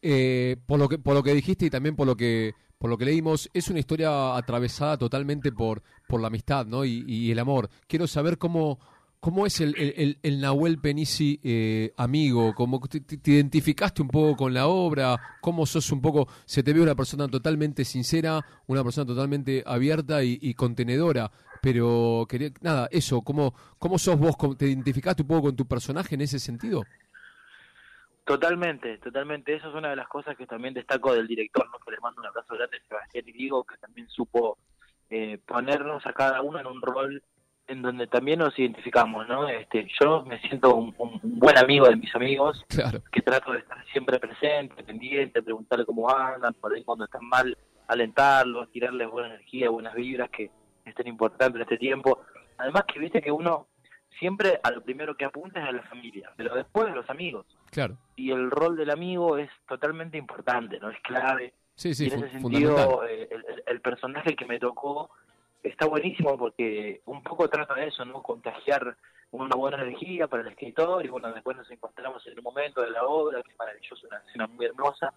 Eh, 0.00 0.56
por 0.66 0.78
lo 0.78 0.88
que 0.88 0.98
por 0.98 1.14
lo 1.14 1.22
que 1.22 1.34
dijiste 1.34 1.66
y 1.66 1.70
también 1.70 1.96
por 1.96 2.06
lo 2.06 2.16
que 2.16 2.52
por 2.78 2.88
lo 2.88 2.96
que 2.96 3.06
leímos 3.06 3.50
es 3.52 3.68
una 3.68 3.80
historia 3.80 4.36
atravesada 4.36 4.96
totalmente 4.96 5.50
por 5.50 5.82
por 6.06 6.20
la 6.20 6.28
amistad, 6.28 6.66
¿no? 6.66 6.84
Y, 6.84 7.04
y 7.08 7.32
el 7.32 7.38
amor. 7.40 7.68
Quiero 7.88 8.06
saber 8.06 8.38
cómo 8.38 8.78
¿Cómo 9.24 9.46
es 9.46 9.58
el, 9.62 9.74
el, 9.78 10.18
el 10.22 10.38
Nahuel 10.38 10.78
Penisi 10.78 11.40
eh, 11.42 11.94
amigo? 11.96 12.54
¿Cómo 12.54 12.78
te, 12.80 12.98
identificaste 13.24 14.02
un 14.02 14.08
poco 14.08 14.36
con 14.36 14.52
la 14.52 14.66
obra? 14.66 15.16
¿Cómo 15.40 15.64
sos 15.64 15.90
un 15.92 16.02
poco, 16.02 16.28
se 16.44 16.62
te 16.62 16.74
ve 16.74 16.82
una 16.82 16.94
persona 16.94 17.26
totalmente 17.26 17.86
sincera, 17.86 18.44
una 18.66 18.84
persona 18.84 19.06
totalmente 19.06 19.62
abierta 19.64 20.22
y, 20.22 20.52
contenedora? 20.52 21.30
Pero 21.62 22.26
quería, 22.28 22.50
nada, 22.60 22.86
eso, 22.92 23.22
¿cómo, 23.22 23.54
¿cómo 23.78 23.98
sos 23.98 24.18
vos? 24.18 24.36
¿Te 24.58 24.66
identificaste 24.66 25.22
un 25.22 25.28
poco 25.28 25.44
con 25.44 25.56
tu 25.56 25.66
personaje 25.66 26.16
en 26.16 26.20
ese 26.20 26.38
sentido? 26.38 26.82
Totalmente, 28.26 28.98
totalmente. 28.98 29.54
Eso 29.54 29.70
es 29.70 29.74
una 29.74 29.88
de 29.88 29.96
las 29.96 30.08
cosas 30.08 30.36
que 30.36 30.46
también 30.46 30.74
destaco 30.74 31.14
del 31.14 31.26
director, 31.26 31.66
¿no? 31.72 31.78
que 31.78 31.92
le 31.92 32.00
mando 32.00 32.20
un 32.20 32.26
abrazo 32.26 32.56
grande 32.56 32.76
a 32.76 32.88
Sebastián 32.88 33.24
y 33.26 33.32
digo 33.32 33.64
que 33.64 33.78
también 33.78 34.06
supo 34.10 34.58
eh, 35.08 35.38
ponernos 35.46 36.06
a 36.06 36.12
cada 36.12 36.42
uno 36.42 36.60
en 36.60 36.66
un 36.66 36.82
rol 36.82 37.22
en 37.66 37.82
donde 37.82 38.06
también 38.06 38.38
nos 38.40 38.58
identificamos, 38.58 39.26
¿no? 39.28 39.48
Este, 39.48 39.86
yo 40.00 40.24
me 40.24 40.40
siento 40.40 40.74
un, 40.74 40.94
buen 41.22 41.56
amigo 41.58 41.88
de 41.88 41.96
mis 41.96 42.14
amigos, 42.14 42.64
que 43.12 43.22
trato 43.22 43.52
de 43.52 43.60
estar 43.60 43.84
siempre 43.92 44.18
presente, 44.18 44.82
pendiente, 44.82 45.42
preguntarle 45.42 45.86
cómo 45.86 46.10
andan, 46.10 46.54
por 46.54 46.74
ahí 46.74 46.84
cuando 46.84 47.06
están 47.06 47.24
mal, 47.26 47.56
alentarlos, 47.88 48.70
tirarles 48.70 49.10
buena 49.10 49.28
energía, 49.34 49.70
buenas 49.70 49.94
vibras 49.94 50.30
que 50.30 50.50
estén 50.84 51.06
importantes 51.06 51.56
en 51.56 51.62
este 51.62 51.78
tiempo. 51.78 52.20
Además 52.58 52.84
que 52.92 52.98
viste 52.98 53.22
que 53.22 53.32
uno 53.32 53.66
siempre 54.18 54.60
a 54.62 54.70
lo 54.70 54.82
primero 54.82 55.16
que 55.16 55.24
apunta 55.24 55.62
es 55.62 55.68
a 55.68 55.72
la 55.72 55.82
familia, 55.84 56.30
pero 56.36 56.54
después 56.54 56.88
a 56.88 56.94
los 56.94 57.08
amigos. 57.08 57.46
Claro. 57.70 57.96
Y 58.16 58.30
el 58.30 58.50
rol 58.50 58.76
del 58.76 58.90
amigo 58.90 59.38
es 59.38 59.50
totalmente 59.66 60.18
importante, 60.18 60.78
¿no? 60.78 60.90
Es 60.90 61.00
clave. 61.00 61.54
Sí, 61.74 61.94
sí, 61.94 62.06
y 62.08 62.12
en 62.12 62.24
ese 62.24 62.40
sentido, 62.40 63.04
eh, 63.04 63.28
el 63.66 63.80
personaje 63.80 64.36
que 64.36 64.44
me 64.44 64.60
tocó 64.60 65.10
está 65.64 65.86
buenísimo 65.86 66.36
porque 66.38 67.00
un 67.06 67.22
poco 67.22 67.48
trata 67.48 67.74
de 67.74 67.88
eso, 67.88 68.04
¿no? 68.04 68.22
Contagiar 68.22 68.96
una 69.30 69.56
buena 69.56 69.82
energía 69.82 70.28
para 70.28 70.42
el 70.42 70.48
escritor 70.48 71.04
y 71.04 71.08
bueno, 71.08 71.32
después 71.32 71.56
nos 71.56 71.70
encontramos 71.70 72.24
en 72.26 72.38
un 72.38 72.44
momento 72.44 72.82
de 72.82 72.90
la 72.90 73.04
obra, 73.04 73.42
que 73.42 73.50
es 73.50 73.58
maravilloso, 73.58 74.06
una 74.06 74.18
escena 74.18 74.46
muy 74.46 74.66
hermosa. 74.66 75.12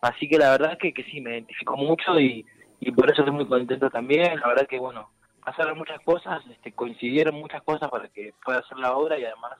Así 0.00 0.28
que 0.28 0.38
la 0.38 0.50
verdad 0.50 0.78
que, 0.78 0.92
que 0.92 1.04
sí, 1.04 1.20
me 1.20 1.32
identifico 1.32 1.76
mucho 1.76 2.18
y, 2.18 2.44
y 2.80 2.90
por 2.90 3.10
eso 3.10 3.20
estoy 3.22 3.34
muy 3.34 3.46
contento 3.46 3.90
también. 3.90 4.40
La 4.40 4.48
verdad 4.48 4.66
que 4.66 4.78
bueno, 4.78 5.10
pasaron 5.44 5.78
muchas 5.78 6.00
cosas, 6.00 6.42
este, 6.50 6.72
coincidieron 6.72 7.34
muchas 7.34 7.62
cosas 7.62 7.90
para 7.90 8.08
que 8.08 8.32
pueda 8.44 8.58
hacer 8.58 8.78
la 8.78 8.96
obra 8.96 9.18
y 9.18 9.24
además 9.24 9.58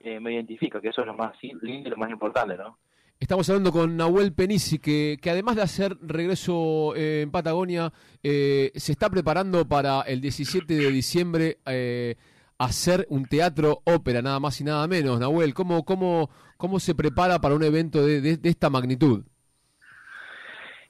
eh, 0.00 0.20
me 0.20 0.34
identifico, 0.34 0.80
que 0.80 0.88
eso 0.88 1.02
es 1.02 1.06
lo 1.06 1.14
más 1.14 1.34
lindo 1.42 1.88
y 1.88 1.90
lo 1.90 1.96
más 1.96 2.10
importante, 2.10 2.56
¿no? 2.56 2.76
Estamos 3.18 3.48
hablando 3.48 3.72
con 3.72 3.96
Nahuel 3.96 4.34
Penisi, 4.34 4.78
que, 4.78 5.18
que 5.22 5.30
además 5.30 5.56
de 5.56 5.62
hacer 5.62 5.96
regreso 6.02 6.94
eh, 6.94 7.22
en 7.22 7.30
Patagonia, 7.30 7.90
eh, 8.22 8.72
se 8.76 8.92
está 8.92 9.08
preparando 9.08 9.66
para 9.66 10.02
el 10.02 10.20
17 10.20 10.74
de 10.74 10.90
diciembre 10.90 11.58
eh, 11.64 12.16
hacer 12.58 13.06
un 13.08 13.24
teatro 13.24 13.80
ópera, 13.84 14.20
nada 14.20 14.38
más 14.38 14.60
y 14.60 14.64
nada 14.64 14.86
menos. 14.86 15.18
Nahuel, 15.18 15.54
¿cómo, 15.54 15.86
cómo, 15.86 16.28
cómo 16.58 16.78
se 16.78 16.94
prepara 16.94 17.40
para 17.40 17.54
un 17.54 17.62
evento 17.62 18.04
de, 18.04 18.20
de, 18.20 18.48
esta 18.50 18.68
magnitud? 18.68 19.24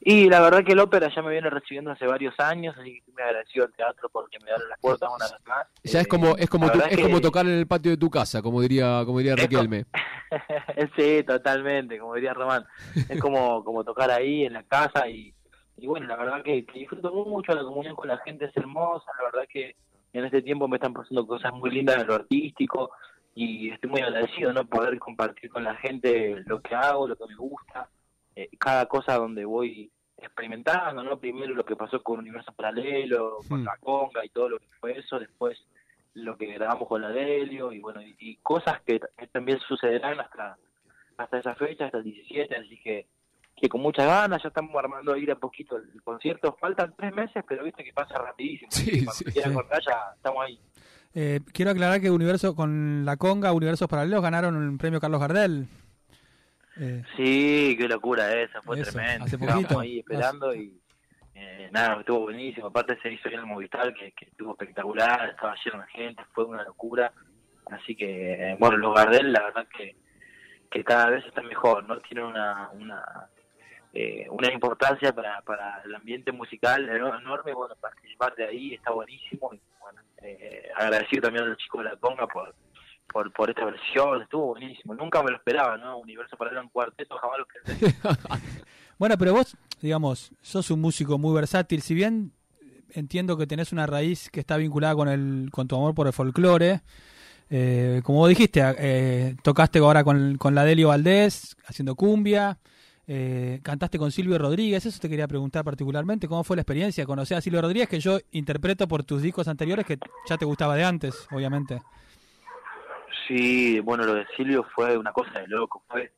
Y 0.09 0.29
la 0.29 0.41
verdad 0.41 0.63
que 0.63 0.71
el 0.71 0.79
ópera 0.79 1.13
ya 1.13 1.21
me 1.21 1.33
viene 1.33 1.51
recibiendo 1.51 1.91
hace 1.91 2.07
varios 2.07 2.33
años, 2.39 2.77
así 2.79 3.03
que 3.05 3.11
me 3.11 3.25
agradecido 3.25 3.65
al 3.65 3.73
teatro 3.73 4.09
porque 4.09 4.39
me 4.39 4.53
dan 4.53 4.61
las 4.69 4.79
puertas 4.79 5.11
una 5.13 5.25
vez 5.25 5.45
más. 5.49 5.67
Ya 5.83 6.01
es 6.01 6.07
como 6.07 6.37
es 6.37 6.49
como 6.49 6.69
es 6.69 7.01
como 7.01 7.21
tocar 7.21 7.45
en 7.45 7.59
el 7.59 7.67
patio 7.67 7.91
de 7.91 7.97
tu 7.97 8.09
casa, 8.09 8.41
como 8.41 8.61
diría 8.61 9.03
como 9.05 9.19
diría 9.19 9.35
Riquelme. 9.35 9.87
sí, 10.97 11.25
totalmente, 11.25 11.99
como 11.99 12.15
diría 12.15 12.35
Román. 12.35 12.65
Es 13.09 13.21
como 13.21 13.65
como 13.65 13.83
tocar 13.83 14.13
ahí 14.13 14.45
en 14.45 14.53
la 14.53 14.63
casa 14.63 15.09
y, 15.09 15.35
y 15.77 15.89
bueno, 15.89 16.07
la 16.07 16.15
verdad 16.15 16.41
que, 16.45 16.65
disfruto 16.73 17.13
mucho 17.13 17.53
la 17.53 17.65
comunión 17.65 17.97
con 17.97 18.07
la 18.07 18.19
gente 18.19 18.45
es 18.45 18.57
hermosa, 18.57 19.11
la 19.19 19.25
verdad 19.25 19.49
que 19.53 19.75
en 20.13 20.25
este 20.25 20.41
tiempo 20.41 20.69
me 20.69 20.77
están 20.77 20.93
pasando 20.93 21.27
cosas 21.27 21.53
muy 21.53 21.71
lindas 21.71 22.01
en 22.01 22.07
lo 22.07 22.15
artístico 22.15 22.93
y 23.35 23.71
estoy 23.71 23.91
muy 23.91 24.03
agradecido 24.03 24.53
no 24.53 24.67
poder 24.67 25.01
compartir 25.01 25.51
con 25.51 25.65
la 25.65 25.75
gente 25.75 26.45
lo 26.47 26.61
que 26.63 26.77
hago, 26.77 27.09
lo 27.09 27.17
que 27.17 27.27
me 27.27 27.35
gusta, 27.35 27.89
eh, 28.37 28.51
cada 28.57 28.87
cosa 28.87 29.17
donde 29.17 29.45
voy 29.45 29.91
experimentando, 30.19 31.03
¿no? 31.03 31.19
Primero 31.19 31.55
lo 31.55 31.65
que 31.65 31.77
pasó 31.77 32.03
con 32.03 32.21
Universo 32.21 32.53
Paralelo, 32.53 33.39
con 33.49 33.63
hmm. 33.63 33.65
la 33.65 33.77
conga 33.79 34.25
y 34.25 34.31
todo 34.31 34.49
lo 34.49 34.59
que 34.59 34.69
fue 34.81 34.99
eso, 34.99 35.19
después 35.19 35.59
lo 36.15 36.37
que 36.37 36.47
grabamos 36.47 36.89
con 36.89 37.03
la 37.03 37.11
Delio 37.11 37.73
y 37.73 37.81
bueno, 37.81 38.01
y, 38.03 38.37
cosas 38.37 38.81
que, 38.83 39.01
también 39.33 39.59
sucederán 39.61 40.19
hasta 40.21 40.57
hasta 41.19 41.39
esa 41.39 41.55
fecha, 41.55 41.87
hasta 41.87 41.99
el 41.99 42.05
17, 42.05 42.57
así 42.57 42.79
que 42.83 43.07
que 43.57 43.71
con 43.71 43.81
muchas 43.81 44.07
ganas, 44.07 44.43
ya 44.43 44.49
estamos 44.49 44.77
armando 44.77 45.17
ir 45.17 45.31
a 45.31 45.37
poquito 45.37 45.79
el, 45.79 46.03
concierto, 46.03 46.55
faltan 46.61 46.95
tres 46.95 47.15
meses, 47.15 47.43
pero 47.49 47.65
viste 47.65 47.83
que 47.83 47.93
pasa 47.93 48.19
rapidísimo, 48.19 48.71
sí, 48.71 49.07
sí, 49.07 49.25
ya 49.33 49.45
estamos 50.15 50.45
ahí. 50.45 50.61
Eh, 51.15 51.41
quiero 51.55 51.71
aclarar 51.71 52.03
que 52.03 52.11
Universo 52.11 52.55
con 52.55 53.07
la 53.07 53.17
conga, 53.17 53.55
Universos 53.55 53.89
Paralelos 53.89 54.21
ganaron 54.21 54.55
un 54.57 54.77
premio 54.77 55.01
Carlos 55.01 55.21
Gardel. 55.21 55.67
Eh, 56.79 57.03
sí, 57.17 57.77
qué 57.79 57.89
locura 57.89 58.33
esa, 58.35 58.61
fue 58.63 58.83
tremendo. 58.83 59.25
Hace 59.25 59.39
poquito. 59.39 59.81
ahí 59.81 60.01
esperando 60.01 60.55
y 60.55 60.81
eh, 61.35 61.69
nada, 61.71 62.01
estuvo 62.01 62.21
buenísimo. 62.21 62.69
Aparte 62.69 62.99
se 63.03 63.13
hizo 63.13 63.29
bien 63.29 63.41
el 63.41 63.47
Movistar, 63.47 63.93
que, 63.95 64.15
estuvo 64.19 64.53
espectacular, 64.53 65.31
estaba 65.31 65.55
lleno 65.65 65.83
de 65.83 65.89
gente, 65.89 66.23
fue 66.33 66.45
una 66.45 66.63
locura. 66.63 67.13
Así 67.67 67.95
que, 67.95 68.33
eh, 68.33 68.57
bueno, 68.59 68.77
los 68.77 68.95
Gardel, 68.95 69.33
la 69.33 69.43
verdad 69.43 69.67
que, 69.77 69.97
que 70.71 70.85
cada 70.85 71.11
vez 71.11 71.25
están 71.27 71.47
mejor, 71.47 71.85
¿no? 71.85 71.99
Tienen 72.01 72.25
una, 72.25 72.71
una, 72.71 73.29
eh, 73.93 74.27
una 74.31 74.53
importancia 74.53 75.13
para, 75.13 75.41
para 75.43 75.83
el 75.85 75.95
ambiente 75.95 76.33
musical 76.33 76.89
enorme. 76.89 77.53
Bueno, 77.53 77.75
participar 77.81 78.35
de 78.37 78.47
ahí 78.47 78.75
está 78.75 78.93
buenísimo. 78.93 79.53
Y, 79.53 79.61
bueno, 79.81 80.01
eh, 80.23 80.71
agradecido 80.77 81.23
también 81.23 81.45
a 81.45 81.49
los 81.49 81.59
chicos 81.59 81.85
de 81.85 81.91
la 81.91 81.97
Conga 81.97 82.27
por 82.27 82.55
por, 83.13 83.33
por 83.33 83.51
esta 83.51 83.65
versión, 83.65 84.23
estuvo 84.23 84.47
buenísimo. 84.49 84.95
Nunca 84.95 85.23
me 85.23 85.31
lo 85.31 85.37
esperaba, 85.37 85.77
¿no? 85.77 85.99
Universo 85.99 86.37
para 86.37 86.61
un 86.61 86.69
cuarteto, 86.69 87.17
jamás 87.17 87.39
lo 87.39 87.47
pensé. 87.65 87.97
bueno, 88.99 89.17
pero 89.19 89.33
vos, 89.35 89.57
digamos, 89.81 90.33
sos 90.43 90.71
un 90.71 90.81
músico 90.81 91.19
muy 91.19 91.35
versátil. 91.35 91.83
Si 91.83 91.95
bien 91.95 92.33
entiendo 92.91 93.37
que 93.37 93.47
tenés 93.47 93.73
una 93.73 93.87
raíz 93.87 94.31
que 94.31 94.41
está 94.41 94.57
vinculada 94.57 94.95
con, 94.95 95.09
el, 95.09 95.49
con 95.51 95.69
tu 95.69 95.77
amor 95.77 95.95
por 95.95 96.07
el 96.07 96.13
folclore, 96.13 96.83
eh, 97.49 98.01
como 98.05 98.19
vos 98.19 98.29
dijiste, 98.29 98.63
eh, 98.79 99.37
tocaste 99.43 99.79
ahora 99.79 100.03
con, 100.03 100.37
con 100.37 100.55
la 100.55 100.65
Delio 100.65 100.89
Valdés, 100.89 101.57
haciendo 101.67 101.95
cumbia. 101.95 102.59
Eh, 103.09 103.61
cantaste 103.63 103.99
con 103.99 104.11
Silvio 104.11 104.37
Rodríguez, 104.37 104.85
eso 104.85 104.99
te 104.99 105.09
quería 105.09 105.29
preguntar 105.29 105.63
particularmente, 105.63 106.27
¿cómo 106.27 106.43
fue 106.43 106.57
la 106.57 106.63
experiencia? 106.63 107.07
Conocer 107.07 107.37
a 107.37 107.41
Silvio 107.41 107.63
Rodríguez, 107.63 107.89
que 107.89 108.01
yo 108.01 108.19
interpreto 108.33 108.89
por 108.89 109.05
tus 109.05 109.23
discos 109.23 109.47
anteriores, 109.47 109.87
que 109.87 109.97
ya 110.29 110.37
te 110.37 110.45
gustaba 110.45 110.75
de 110.75 110.85
antes, 110.85 111.15
obviamente. 111.31 111.81
Sí, 113.27 113.81
bueno, 113.81 114.05
lo 114.05 114.15
de 114.15 114.27
Silvio 114.37 114.65
fue 114.75 114.97
una 114.97 115.13
cosa 115.13 115.41
de 115.41 115.47
loco, 115.49 115.83
fue 115.89 116.13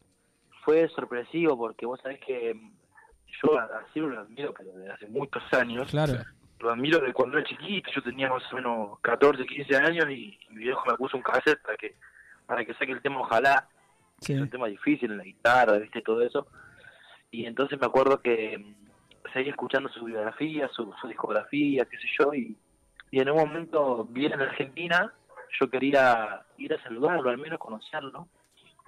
fue 0.68 0.86
sorpresivo 0.90 1.56
porque 1.56 1.86
vos 1.86 1.98
sabés 2.02 2.20
que 2.20 2.54
yo 3.42 3.58
a 3.58 3.86
Silvio 3.94 4.10
lo 4.10 4.20
admiro 4.20 4.52
pero 4.52 4.70
desde 4.72 4.92
hace 4.92 5.06
muchos 5.06 5.42
años. 5.54 5.90
Claro. 5.90 6.12
Lo 6.60 6.70
admiro 6.70 7.00
de 7.00 7.14
cuando 7.14 7.38
era 7.38 7.48
chiquito, 7.48 7.90
yo 7.90 8.02
tenía 8.02 8.28
más 8.28 8.42
o 8.52 8.56
menos 8.56 9.00
14, 9.00 9.46
15 9.46 9.76
años 9.76 10.10
y, 10.10 10.38
mi 10.50 10.64
viejo 10.64 10.82
me 10.86 10.94
puso 10.98 11.16
un 11.16 11.22
cassette 11.22 11.62
para 11.62 11.76
que 11.78 11.94
para 12.44 12.66
que 12.66 12.74
saque 12.74 12.92
el 12.92 13.00
tema 13.00 13.20
Ojalá, 13.20 13.66
que 14.20 14.34
es 14.34 14.40
un 14.40 14.50
tema 14.50 14.66
difícil 14.66 15.10
en 15.10 15.16
la 15.16 15.24
guitarra, 15.24 15.78
viste, 15.78 16.02
todo 16.02 16.20
eso. 16.20 16.46
Y 17.30 17.46
entonces 17.46 17.80
me 17.80 17.86
acuerdo 17.86 18.20
que 18.20 18.58
mm, 18.58 19.32
seguía 19.32 19.52
escuchando 19.52 19.88
su 19.88 20.04
biografía, 20.04 20.68
su, 20.68 20.92
su 21.00 21.08
discografía, 21.08 21.86
qué 21.86 21.96
sé 21.96 22.06
yo, 22.18 22.34
y, 22.34 22.54
y 23.10 23.20
en 23.20 23.30
un 23.30 23.38
momento 23.38 24.04
viene 24.10 24.34
en 24.34 24.42
Argentina 24.42 25.14
yo 25.58 25.70
quería 25.70 26.42
ir 26.56 26.74
a 26.74 26.82
saludarlo, 26.82 27.30
al 27.30 27.38
menos 27.38 27.58
conocerlo. 27.58 28.28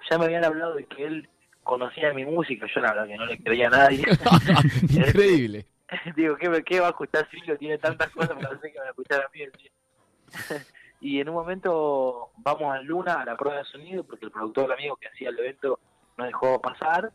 Ya 0.09 0.17
me 0.17 0.25
habían 0.25 0.45
hablado 0.45 0.75
de 0.75 0.85
que 0.85 1.05
él 1.05 1.29
conocía 1.63 2.13
mi 2.13 2.25
música, 2.25 2.67
yo 2.73 2.81
la 2.81 2.93
verdad 2.93 3.07
que 3.07 3.17
no 3.17 3.25
le 3.25 3.37
creía 3.37 3.67
a 3.67 3.71
nadie. 3.71 4.03
Increíble. 4.89 5.65
Digo, 6.15 6.35
¿qué, 6.37 6.63
¿qué 6.63 6.79
va 6.79 6.87
a 6.87 6.91
escuchar 6.91 7.29
Silvio? 7.29 7.57
Tiene 7.57 7.77
tantas 7.77 8.09
cosas, 8.11 8.35
pero 8.39 8.59
sé 8.59 8.71
que 8.71 8.79
va 8.79 8.85
a 8.85 8.89
escuchar 8.89 9.21
a 9.21 9.29
mí. 9.33 9.41
y 11.01 11.19
en 11.19 11.29
un 11.29 11.35
momento 11.35 12.31
vamos 12.37 12.73
a 12.73 12.81
Luna 12.81 13.21
a 13.21 13.25
la 13.25 13.35
prueba 13.35 13.59
de 13.59 13.65
sonido, 13.65 14.03
porque 14.03 14.25
el 14.25 14.31
productor 14.31 14.71
amigo 14.71 14.95
que 14.95 15.07
hacía 15.07 15.29
el 15.29 15.39
evento 15.39 15.79
nos 16.17 16.27
dejó 16.27 16.61
pasar. 16.61 17.11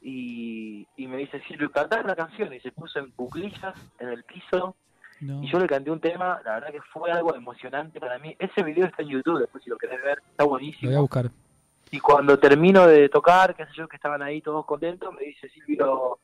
Y, 0.00 0.86
y 0.96 1.08
me 1.08 1.16
dice, 1.16 1.42
Silvio, 1.48 1.72
cantar 1.72 2.04
la 2.04 2.14
canción. 2.14 2.52
Y 2.52 2.60
se 2.60 2.70
puso 2.70 3.00
en 3.00 3.12
buclillas 3.16 3.74
en 3.98 4.10
el 4.10 4.22
piso 4.24 4.76
y 5.20 5.50
yo 5.50 5.58
le 5.58 5.66
canté 5.66 5.90
un 5.90 6.00
tema, 6.00 6.40
la 6.44 6.54
verdad 6.54 6.70
que 6.70 6.80
fue 6.92 7.10
algo 7.10 7.34
emocionante 7.34 7.98
para 7.98 8.18
mí. 8.18 8.36
Ese 8.38 8.62
video 8.62 8.86
está 8.86 9.02
en 9.02 9.08
YouTube, 9.08 9.40
después 9.40 9.64
si 9.64 9.70
lo 9.70 9.76
querés 9.76 10.02
ver, 10.02 10.22
está 10.30 10.44
buenísimo. 10.44 10.84
Lo 10.84 10.88
voy 10.90 10.96
a 10.98 11.00
buscar. 11.00 11.30
Y 11.90 11.98
cuando 12.00 12.38
termino 12.38 12.86
de 12.86 13.08
tocar, 13.08 13.54
qué 13.56 13.64
sé 13.66 13.72
yo, 13.74 13.88
que 13.88 13.96
estaban 13.96 14.22
ahí 14.22 14.40
todos 14.42 14.64
contentos, 14.66 15.12
me 15.14 15.24
dice 15.24 15.48
Silvio, 15.48 16.18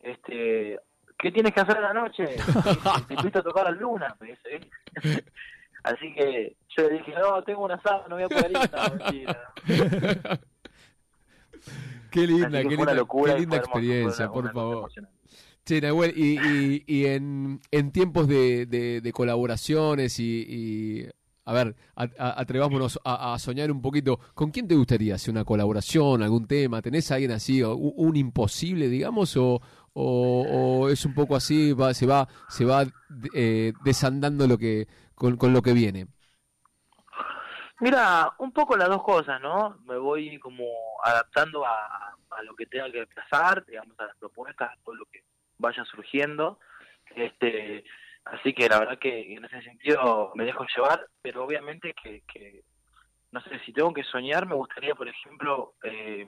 este, 0.00 0.78
¿qué 1.18 1.32
tienes 1.32 1.52
que 1.52 1.60
hacer 1.60 1.76
en 1.76 1.82
la 1.82 1.92
noche? 1.92 2.24
Te 3.08 3.14
invito 3.14 3.40
a 3.40 3.42
tocar 3.42 3.66
a 3.66 3.70
luna, 3.70 4.16
me 4.20 4.28
dice. 4.28 4.60
Así 5.82 6.12
que 6.14 6.56
yo 6.76 6.88
le 6.88 6.98
dije, 6.98 7.14
no, 7.18 7.42
tengo 7.42 7.64
una 7.64 7.80
sala, 7.80 8.04
no 8.08 8.16
voy 8.16 8.24
a 8.24 8.28
poder 8.28 8.50
ir. 8.50 8.58
qué 12.10 12.26
linda, 12.26 12.62
qué 12.62 12.68
linda, 12.68 12.94
qué 13.24 13.38
linda 13.38 13.56
experiencia, 13.56 14.28
por 14.30 14.52
favor. 14.52 14.90
Sí, 15.68 15.82
Nahuel, 15.82 16.14
y, 16.16 16.82
y, 16.86 17.04
en, 17.04 17.60
en, 17.70 17.92
tiempos 17.92 18.26
de, 18.26 18.64
de, 18.64 19.12
colaboraciones 19.12 20.18
y, 20.18 21.06
a 21.44 21.52
ver, 21.52 21.76
atrevámonos 21.94 22.98
a, 23.04 23.38
soñar 23.38 23.70
un 23.70 23.82
poquito, 23.82 24.18
¿con 24.32 24.50
quién 24.50 24.66
te 24.66 24.76
gustaría 24.76 25.16
hacer 25.16 25.32
una 25.32 25.44
colaboración, 25.44 26.22
algún 26.22 26.46
tema? 26.46 26.80
¿Tenés 26.80 27.10
a 27.10 27.16
alguien 27.16 27.32
así, 27.32 27.62
un, 27.62 28.16
imposible, 28.16 28.88
digamos, 28.88 29.36
o, 29.36 29.60
o, 29.92 30.88
es 30.88 31.04
un 31.04 31.12
poco 31.12 31.36
así, 31.36 31.74
va, 31.74 31.92
se 31.92 32.06
va, 32.06 32.26
se 32.48 32.64
va 32.64 32.84
eh, 33.34 33.74
desandando 33.84 34.46
lo 34.46 34.56
que, 34.56 34.88
con, 35.14 35.36
con 35.36 35.52
lo 35.52 35.60
que 35.60 35.74
viene? 35.74 36.06
Mira, 37.80 38.32
un 38.38 38.52
poco 38.52 38.74
las 38.74 38.88
dos 38.88 39.02
cosas, 39.02 39.38
¿no? 39.42 39.76
Me 39.84 39.98
voy 39.98 40.38
como 40.38 40.64
adaptando 41.04 41.66
a, 41.66 42.16
a 42.30 42.42
lo 42.42 42.56
que 42.56 42.64
tenga 42.64 42.90
que 42.90 43.06
pasar, 43.08 43.66
digamos, 43.66 44.00
a 44.00 44.06
las 44.06 44.16
propuestas, 44.16 44.70
a 44.70 44.76
todo 44.82 44.94
lo 44.94 45.04
que 45.12 45.27
vaya 45.58 45.84
surgiendo. 45.84 46.58
Este, 47.14 47.84
así 48.24 48.52
que 48.52 48.68
la 48.68 48.78
verdad 48.78 48.98
que 48.98 49.34
en 49.34 49.44
ese 49.44 49.62
sentido 49.62 50.32
me 50.34 50.44
dejo 50.44 50.64
llevar, 50.74 51.06
pero 51.22 51.44
obviamente 51.44 51.94
que, 51.94 52.22
que 52.32 52.62
no 53.30 53.40
sé, 53.42 53.58
si 53.64 53.72
tengo 53.72 53.92
que 53.92 54.04
soñar, 54.04 54.46
me 54.46 54.54
gustaría, 54.54 54.94
por 54.94 55.08
ejemplo, 55.08 55.74
eh, 55.82 56.26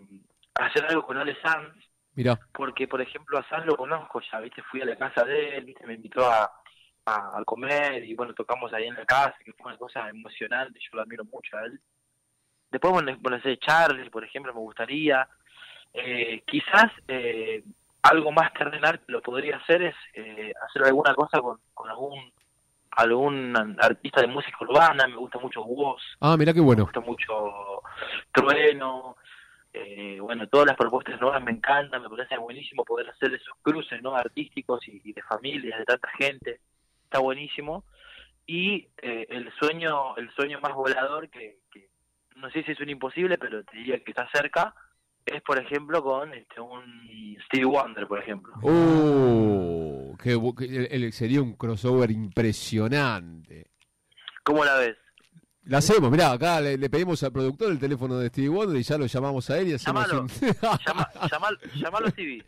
hacer 0.55 0.85
algo 0.87 1.03
con 1.05 1.17
Ale 1.17 1.37
Sanz. 1.41 1.75
Mira. 2.15 2.39
Porque, 2.53 2.89
por 2.89 3.01
ejemplo, 3.01 3.39
a 3.39 3.49
Sanz 3.49 3.65
lo 3.67 3.77
conozco 3.77 4.21
ya, 4.21 4.41
¿viste? 4.41 4.63
Fui 4.65 4.83
a 4.83 4.85
la 4.85 4.97
casa 4.97 5.25
de 5.25 5.57
él, 5.57 5.65
¿viste? 5.65 5.87
Me 5.87 5.95
invitó 5.95 6.29
a, 6.29 6.51
a, 7.07 7.43
comer 7.45 8.05
y, 8.05 8.15
bueno, 8.15 8.35
tocamos 8.35 8.73
ahí 8.73 8.87
en 8.87 8.95
la 8.95 9.07
casa, 9.07 9.37
que 9.45 9.53
fue 9.53 9.69
una 9.71 9.79
cosa 9.79 10.09
emocionante, 10.09 10.79
yo 10.81 10.97
lo 10.97 11.03
admiro 11.03 11.25
mucho 11.25 11.57
a 11.57 11.65
él. 11.65 11.81
Después, 12.71 12.93
bueno, 12.93 13.17
bueno 13.21 13.41
sé, 13.41 13.59
Charles, 13.59 14.11
por 14.11 14.25
ejemplo, 14.25 14.53
me 14.53 14.61
gustaría. 14.61 15.27
Eh, 15.93 16.43
quizás 16.47 16.93
eh, 17.09 17.65
algo 18.03 18.33
más 18.33 18.53
terrenal 18.55 19.01
que 19.01 19.13
lo 19.13 19.23
podría 19.23 19.57
hacer 19.57 19.83
es 19.83 19.95
eh, 20.15 20.53
hacer 20.67 20.85
alguna 20.85 21.15
cosa 21.15 21.41
con, 21.41 21.59
algún 21.89 22.33
algún 22.93 23.77
artista 23.81 24.21
de 24.21 24.27
música 24.27 24.57
urbana, 24.61 25.07
me 25.07 25.17
gusta 25.17 25.39
mucho 25.39 25.63
Woz. 25.63 26.03
Ah, 26.21 26.37
mira 26.37 26.53
qué 26.53 26.61
bueno. 26.61 26.81
Me 26.81 26.85
gusta 26.85 27.01
mucho 27.01 27.83
Trueno. 28.33 29.17
Eh, 29.73 30.19
bueno, 30.21 30.49
todas 30.49 30.67
las 30.67 30.77
propuestas 30.77 31.21
nuevas 31.21 31.43
me 31.45 31.53
encantan, 31.53 32.03
me 32.03 32.11
parece 32.11 32.37
buenísimo 32.39 32.85
poder 32.85 33.09
hacer 33.09 33.33
esos 33.33 33.55
cruces 33.63 34.03
no 34.03 34.17
artísticos 34.17 34.81
y, 34.89 35.13
de 35.13 35.23
familias, 35.23 35.79
de 35.79 35.85
tanta 35.85 36.09
gente. 36.19 36.61
Está 37.05 37.21
buenísimo. 37.21 37.85
Y 38.47 38.89
eh, 39.01 39.27
el 39.31 39.53
sueño 39.53 40.17
el 40.17 40.29
sueño 40.33 40.59
más 40.61 40.75
volador 40.75 41.31
que, 41.31 41.59
que 41.71 41.89
no 42.37 42.51
sé 42.51 42.65
si 42.65 42.73
es 42.73 42.81
un 42.81 42.91
imposible, 42.91 43.39
pero 43.39 43.63
te 43.63 43.77
diría 43.77 44.03
que 44.03 44.11
está 44.11 44.29
cerca, 44.33 44.75
es, 45.27 45.43
por 45.43 45.59
ejemplo, 45.59 46.03
con 46.03 46.33
este, 46.35 46.61
un 46.61 47.37
Stevie 47.47 47.67
Wonder, 47.67 48.07
por 48.07 48.19
ejemplo. 48.19 48.53
¡Uh! 48.63 50.17
Que, 50.19 51.13
sería 51.13 51.41
un 51.41 51.55
crossover 51.55 52.11
impresionante. 52.11 53.71
¿Cómo 54.45 54.65
la 54.65 54.77
ves? 54.77 54.97
La 55.65 55.79
hacemos, 55.79 56.11
mirá, 56.11 56.33
acá 56.33 56.61
le, 56.61 56.91
pedimos 56.91 57.23
al 57.23 57.33
productor 57.33 57.71
el 57.71 57.79
teléfono 57.79 58.19
de 58.19 58.29
Stevie 58.29 58.49
Wonder 58.49 58.77
y 58.77 58.83
ya 58.83 58.99
lo 58.99 59.07
llamamos 59.07 59.49
a 59.51 59.59
él 59.59 59.69
y 59.69 59.73
hacemos 59.75 60.07
llamalo, 60.09 61.59
llamalo 61.75 62.07
a 62.07 62.11
Stevie. 62.11 62.45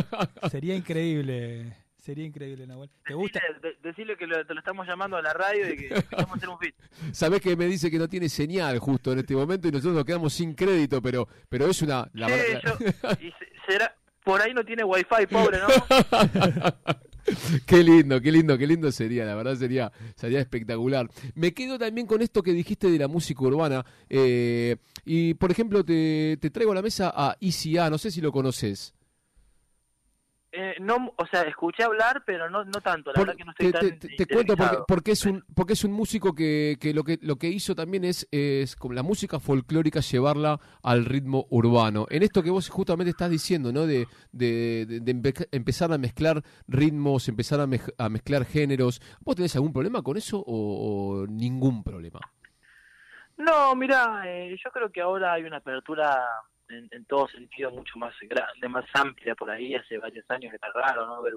Sería 0.50 0.74
increíble. 0.74 1.85
Sería 2.06 2.24
increíble, 2.24 2.68
Nahuel. 2.68 2.88
¿Te 3.04 3.14
gusta? 3.14 3.40
decirle 3.82 4.16
que 4.16 4.28
lo, 4.28 4.46
te 4.46 4.54
lo 4.54 4.60
estamos 4.60 4.86
llamando 4.86 5.16
a 5.16 5.22
la 5.22 5.32
radio 5.32 5.74
y 5.74 5.76
que 5.76 5.88
vamos 6.12 6.30
a 6.30 6.34
hacer 6.34 6.48
un 6.48 6.56
fit. 6.56 6.76
Sabés 7.10 7.40
que 7.40 7.56
me 7.56 7.66
dice 7.66 7.90
que 7.90 7.98
no 7.98 8.08
tiene 8.08 8.28
señal 8.28 8.78
justo 8.78 9.10
en 9.10 9.18
este 9.18 9.34
momento 9.34 9.66
y 9.66 9.72
nosotros 9.72 9.96
nos 9.96 10.04
quedamos 10.04 10.32
sin 10.32 10.54
crédito, 10.54 11.02
pero 11.02 11.26
pero 11.48 11.66
es 11.66 11.82
una... 11.82 12.08
La 12.12 12.28
y 12.30 13.32
será, 13.68 13.92
por 14.22 14.40
ahí 14.40 14.54
no 14.54 14.64
tiene 14.64 14.84
wifi, 14.84 15.26
pobre, 15.28 15.58
¿no? 15.58 15.66
qué 17.66 17.82
lindo, 17.82 18.20
qué 18.20 18.30
lindo, 18.30 18.56
qué 18.56 18.68
lindo 18.68 18.92
sería, 18.92 19.24
la 19.24 19.34
verdad 19.34 19.56
sería, 19.56 19.90
sería 20.14 20.38
espectacular. 20.38 21.08
Me 21.34 21.54
quedo 21.54 21.76
también 21.76 22.06
con 22.06 22.22
esto 22.22 22.40
que 22.40 22.52
dijiste 22.52 22.88
de 22.88 23.00
la 23.00 23.08
música 23.08 23.42
urbana. 23.42 23.84
Eh, 24.08 24.76
y 25.04 25.34
por 25.34 25.50
ejemplo, 25.50 25.84
te, 25.84 26.38
te 26.40 26.50
traigo 26.50 26.70
a 26.70 26.76
la 26.76 26.82
mesa 26.82 27.12
a 27.12 27.36
ICA, 27.40 27.90
no 27.90 27.98
sé 27.98 28.12
si 28.12 28.20
lo 28.20 28.30
conoces. 28.30 28.95
Eh, 30.58 30.76
no, 30.80 31.12
o 31.16 31.26
sea, 31.26 31.42
escuché 31.42 31.82
hablar, 31.82 32.22
pero 32.24 32.48
no, 32.48 32.64
no 32.64 32.80
tanto. 32.80 33.12
La 33.12 33.20
verdad 33.20 33.36
que 33.36 33.44
no 33.44 33.50
estoy 33.50 33.72
te, 33.72 33.78
tan 33.78 33.98
te, 33.98 34.08
te 34.16 34.26
cuento 34.26 34.56
porque, 34.56 34.78
porque, 34.88 35.10
es 35.12 35.26
un 35.26 35.44
porque 35.54 35.74
es 35.74 35.84
un 35.84 35.92
músico 35.92 36.34
que, 36.34 36.78
que 36.80 36.94
lo 36.94 37.04
que 37.04 37.18
lo 37.20 37.36
que 37.36 37.48
hizo 37.48 37.74
también 37.74 38.06
es 38.06 38.26
es 38.30 38.74
con 38.74 38.94
la 38.94 39.02
música 39.02 39.38
folclórica 39.38 40.00
llevarla 40.00 40.58
al 40.82 41.04
ritmo 41.04 41.46
urbano. 41.50 42.06
En 42.08 42.22
esto 42.22 42.42
que 42.42 42.48
vos 42.48 42.70
justamente 42.70 43.10
estás 43.10 43.28
diciendo, 43.28 43.70
¿no? 43.70 43.86
De, 43.86 44.06
de, 44.32 44.86
de 44.86 45.46
empezar 45.52 45.92
a 45.92 45.98
mezclar 45.98 46.42
ritmos, 46.66 47.28
empezar 47.28 47.60
a, 47.60 47.64
a, 47.64 48.08
mezclar 48.08 48.46
géneros. 48.46 49.02
¿Vos 49.20 49.36
tenés 49.36 49.54
algún 49.56 49.74
problema 49.74 50.00
con 50.00 50.16
eso 50.16 50.42
o, 50.46 51.26
ningún 51.28 51.84
problema? 51.84 52.20
No, 53.36 53.76
mira, 53.76 54.22
eh, 54.24 54.56
yo 54.56 54.70
creo 54.70 54.90
que 54.90 55.02
ahora 55.02 55.34
hay 55.34 55.42
una 55.42 55.58
apertura 55.58 56.26
en, 56.68 56.88
en, 56.90 57.04
todo 57.04 57.28
sentido 57.28 57.70
mucho 57.70 57.98
más 57.98 58.14
grande, 58.22 58.68
más 58.68 58.86
amplia 58.94 59.34
por 59.34 59.50
ahí. 59.50 59.74
Hace 59.74 59.98
varios 59.98 60.28
años 60.30 60.52
está 60.52 60.68
raro, 60.72 61.06
¿no? 61.06 61.22
Ver 61.22 61.34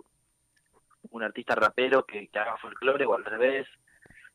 un 1.12 1.24
artista 1.24 1.56
rapero 1.56 2.06
que, 2.06 2.28
que 2.28 2.40
haga 2.40 2.58
folclore 2.58 3.06
o 3.06 3.16
al 3.16 3.26
revés. 3.26 3.68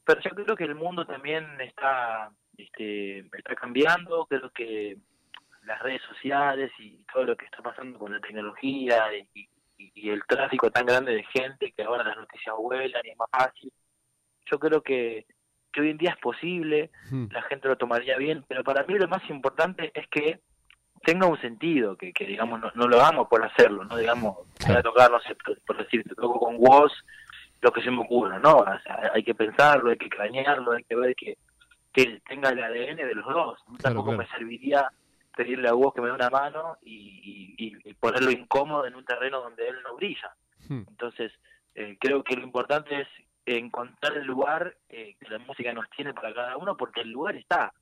Pero 0.04 0.20
yo 0.20 0.30
creo 0.30 0.56
que 0.56 0.64
el 0.64 0.74
mundo 0.74 1.06
también 1.06 1.60
está, 1.60 2.30
este, 2.56 3.20
está 3.20 3.54
cambiando. 3.54 4.26
Creo 4.26 4.50
que 4.50 4.98
las 5.64 5.80
redes 5.82 6.02
sociales 6.02 6.70
y 6.78 7.02
todo 7.12 7.24
lo 7.24 7.36
que 7.36 7.46
está 7.46 7.62
pasando 7.62 7.98
con 7.98 8.12
la 8.12 8.20
tecnología 8.20 9.06
y, 9.16 9.48
y, 9.78 10.10
el 10.10 10.22
tráfico 10.26 10.70
tan 10.70 10.86
grande 10.86 11.12
de 11.12 11.24
gente 11.24 11.72
que 11.72 11.82
ahora 11.82 12.04
las 12.04 12.16
noticias 12.16 12.54
vuelan 12.56 13.02
y 13.04 13.10
es 13.10 13.16
más 13.16 13.30
fácil. 13.30 13.72
Yo 14.50 14.58
creo 14.58 14.82
que, 14.82 15.26
que 15.72 15.80
hoy 15.80 15.90
en 15.90 15.98
día 15.98 16.10
es 16.10 16.18
posible, 16.18 16.90
hmm. 17.10 17.26
la 17.30 17.42
gente 17.42 17.68
lo 17.68 17.78
tomaría 17.78 18.16
bien, 18.18 18.44
pero 18.46 18.62
para 18.62 18.84
mí 18.84 18.94
lo 18.94 19.08
más 19.08 19.28
importante 19.30 19.90
es 19.94 20.06
que 20.08 20.40
tenga 21.04 21.26
un 21.26 21.40
sentido, 21.40 21.96
que, 21.96 22.12
que 22.12 22.26
digamos, 22.26 22.60
no, 22.74 22.88
lo 22.88 23.00
hagamos 23.00 23.28
por 23.28 23.44
hacerlo, 23.44 23.84
no 23.84 23.96
digamos, 23.96 24.38
para 24.66 24.82
tocar, 24.82 25.10
no 25.10 25.20
sé, 25.20 25.36
por, 25.66 25.76
decir, 25.76 26.02
te 26.04 26.14
toco 26.14 26.38
con 26.38 26.58
vos 26.58 26.92
lo 27.60 27.72
que 27.72 27.82
se 27.82 27.90
me 27.90 28.02
ocurra, 28.02 28.38
¿no? 28.38 28.64
hay 29.14 29.22
que 29.22 29.34
pensarlo, 29.34 29.90
hay 29.90 29.96
que 29.96 30.10
cranearlo, 30.10 30.72
hay 30.72 30.84
que 30.84 30.96
ver 30.96 31.14
que, 31.14 31.38
que 31.92 32.20
tenga 32.28 32.50
el 32.50 32.62
ADN 32.62 32.96
de 32.96 33.14
los 33.14 33.24
dos. 33.24 33.58
Tampoco 33.80 34.12
me 34.12 34.26
serviría 34.26 34.90
pedirle 35.34 35.68
a 35.68 35.72
vos 35.72 35.94
que 35.94 36.00
me 36.00 36.08
dé 36.08 36.12
una 36.12 36.30
mano 36.30 36.76
y, 36.82 37.54
y, 37.56 37.94
ponerlo 37.94 38.30
incómodo 38.30 38.86
en 38.86 38.94
un 38.94 39.04
terreno 39.04 39.40
donde 39.40 39.66
él 39.68 39.76
no 39.82 39.96
brilla. 39.96 40.34
Hmm. 40.68 40.82
Entonces, 40.88 41.32
eh, 41.74 41.96
creo 41.98 42.22
que 42.22 42.36
lo 42.36 42.44
importante 42.44 43.00
es 43.00 43.08
encontrar 43.46 44.16
el 44.16 44.26
lugar 44.26 44.76
eh, 44.88 45.16
que 45.18 45.28
la 45.28 45.38
música 45.38 45.72
nos 45.72 45.88
tiene 45.90 46.12
para 46.12 46.34
cada 46.34 46.56
uno, 46.56 46.76
porque 46.76 47.00
el 47.00 47.10
lugar 47.10 47.36
está. 47.36 47.72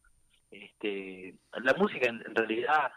Este, 0.51 1.35
la 1.63 1.75
música 1.75 2.09
en 2.09 2.23
realidad 2.35 2.93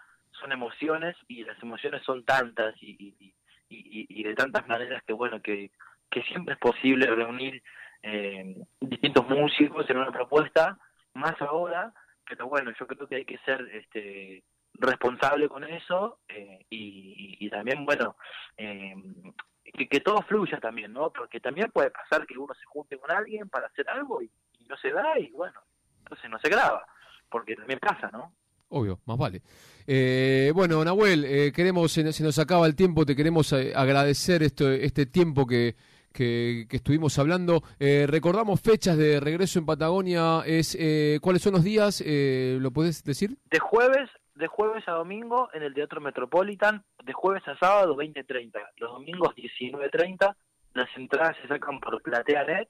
emociones 0.52 1.16
y 1.28 1.44
las 1.44 1.62
emociones 1.62 2.02
son 2.04 2.24
tantas 2.24 2.75
y, 2.82 3.34
y, 3.70 4.24
de 4.24 4.36
tantas 4.36 4.68
maneras 4.68 5.04
que 5.06 5.14
bueno 5.14 5.42
que, 5.42 5.72
que 6.10 6.22
siempre 6.24 6.54
es 6.54 6.60
posible 6.60 7.08
reunir 7.08 7.62
eh, 8.04 8.56
distintos 8.80 9.28
músicos 9.28 9.90
en 9.90 9.98
una 9.98 10.12
propuesta 10.12 10.78
más 11.14 11.40
ahora 11.42 11.94
pero 12.28 12.48
bueno 12.48 12.72
yo 12.80 12.88
creo 12.88 13.08
que 13.08 13.16
hay 13.16 13.25
que 13.25 13.38
ser 13.40 13.62
este 13.74 14.44
responsable 14.74 15.48
con 15.48 15.64
eso 15.64 16.20
eh, 16.28 16.66
y, 16.70 17.50
también 17.50 17.86
bueno 17.86 18.18
eh, 18.58 18.96
que, 19.64 20.00
todo 20.00 20.22
fluya 20.24 20.60
también 20.60 20.94
no 20.94 21.12
porque 21.12 21.40
también 21.40 21.72
puede 21.72 21.92
pasar 21.92 22.25
que 22.25 22.38
uno 22.38 22.54
se 22.54 22.66
junte 22.66 22.98
con 22.98 23.12
alguien 23.12 23.50
para 23.50 23.68
hacer 23.68 23.90
algo 23.90 24.22
y 24.22 24.30
no 24.68 24.78
se 24.78 24.92
da 24.92 25.18
y 25.20 25.32
bueno 25.32 25.62
entonces 26.00 26.30
no 26.30 26.40
se 26.40 26.50
graba 26.50 26.86
porque 27.29 27.55
también 27.55 27.79
pasa 27.79 28.10
no 28.12 28.34
Obvio, 28.75 29.00
más 29.05 29.18
vale. 29.18 29.42
Eh, 29.88 30.51
bueno, 30.53 30.83
Nahuel, 30.83 31.24
eh, 31.24 31.53
queremos, 31.55 31.94
se, 31.94 32.03
nos 32.03 32.40
acaba 32.40 32.68
el 32.68 32.75
tiempo, 32.75 33.05
te 33.05 33.16
queremos 33.16 33.53
eh, 33.53 33.72
agradecer 33.74 34.44
esto, 34.44 34.70
este 34.70 35.05
tiempo 35.05 35.48
que, 35.48 35.75
que, 36.11 36.68
estuvimos 36.70 37.18
hablando. 37.18 37.64
recordamos 37.79 38.59
fechas 38.59 38.98
de 38.98 39.22
regreso 39.22 39.59
en 39.59 39.66
Patagonia, 39.66 40.44
es 40.46 40.77
¿cuáles 41.22 41.42
son 41.42 41.53
los 41.53 41.64
días? 41.64 42.03
¿Lo 42.05 42.72
puedes 42.72 43.01
decir? 43.05 43.38
De 43.50 43.59
jueves, 43.59 44.09
de 44.35 44.48
jueves 44.48 44.85
a 44.90 44.92
domingo 44.92 45.48
en 45.53 45.64
el 45.64 45.74
Teatro 45.74 46.01
Metropolitan, 46.01 46.83
de 47.01 47.14
jueves 47.14 47.48
a 47.48 47.57
sábado 47.57 47.96
20.30, 47.96 48.51
los 48.75 48.92
domingos 48.92 49.33
19.30, 49.35 50.35
las 50.74 50.90
entradas 50.98 51.38
se 51.42 51.48
sacan 51.48 51.79
por 51.79 52.01
PlateaNet, 52.01 52.68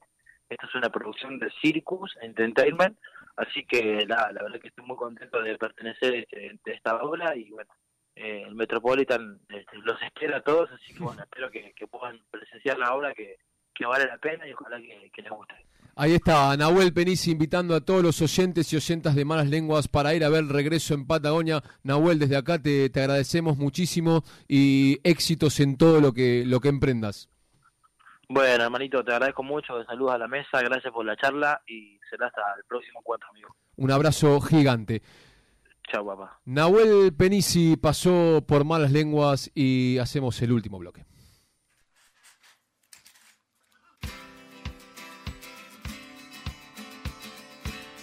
esta 0.50 0.68
es 0.68 0.76
una 0.76 0.90
producción 0.90 1.40
de 1.40 1.50
Circus 1.62 2.16
Entertainment, 2.22 2.96
Así 3.38 3.66
que 3.66 4.06
la 4.08 4.32
verdad 4.32 4.60
que 4.62 4.70
estoy 4.70 4.86
muy 4.86 4.96
contento 4.96 5.42
de 5.42 5.58
pertenecer 5.58 6.16
este, 6.16 6.60
a 6.66 6.74
esta 6.74 6.96
obra 7.04 7.36
y 7.36 7.50
bueno, 7.52 7.70
eh, 8.16 8.44
el 8.48 8.56
Metropolitan 8.56 9.40
este, 9.50 9.78
los 9.84 10.02
espera 10.02 10.38
a 10.38 10.42
todos, 10.42 10.70
así 10.72 10.94
que 10.94 11.04
bueno, 11.04 11.22
espero 11.24 11.52
que, 11.52 11.74
puedan 11.88 12.20
presenciar 12.32 12.78
la 12.78 12.94
obra 12.94 13.14
que, 13.14 13.38
vale 13.86 14.06
la 14.06 14.18
pena 14.18 14.48
y 14.48 14.54
ojalá 14.54 14.78
que, 14.80 15.22
les 15.22 15.32
guste. 15.32 15.56
Ahí 15.98 16.14
está 16.14 16.58
Nahuel 16.58 16.94
Penici 16.94 17.32
invitando 17.32 17.74
a 17.74 17.82
todos 17.82 18.04
los 18.04 18.22
oyentes 18.22 18.72
y 18.72 18.76
oyentas 18.76 19.16
de 19.16 19.24
Malas 19.24 19.48
Lenguas 19.48 19.88
para 19.88 20.14
ir 20.14 20.26
a 20.26 20.30
ver 20.30 20.46
Regreso 20.46 20.94
en 20.94 21.08
Patagonia. 21.08 21.62
Nahuel, 21.84 22.20
desde 22.20 22.36
acá 22.36 22.62
te, 22.62 22.90
te 22.90 23.00
agradecemos 23.00 23.58
muchísimo 23.58 24.24
y 24.48 25.00
éxitos 25.04 25.60
en 25.60 25.78
todo 25.78 26.02
lo 26.02 26.12
que, 26.14 26.44
lo 26.46 26.60
que 26.60 26.70
emprendas. 26.70 27.30
Bueno, 28.28 28.64
hermanito, 28.64 29.04
te 29.04 29.12
agradezco 29.12 29.44
mucho. 29.44 29.84
Saludos 29.86 30.14
a 30.14 30.18
la 30.18 30.28
mesa, 30.28 30.62
gracias 30.62 30.92
por 30.92 31.06
la 31.06 31.16
charla 31.16 31.62
y 31.68 32.00
será 32.10 32.28
hasta 32.28 32.42
el 32.58 32.64
próximo 32.68 33.00
encuentro, 33.00 33.30
amigo. 33.30 33.56
Un 33.78 33.92
abrazo 33.92 34.40
gigante. 34.42 35.02
Chao, 35.92 36.06
papá. 36.06 36.40
Nahuel 36.46 37.14
Penisi 37.16 37.78
pasó 37.78 38.44
por 38.48 38.66
malas 38.66 38.92
lenguas 38.92 39.52
y 39.54 39.98
hacemos 40.00 40.42
el 40.42 40.52
último 40.52 40.80
bloque. 40.80 41.06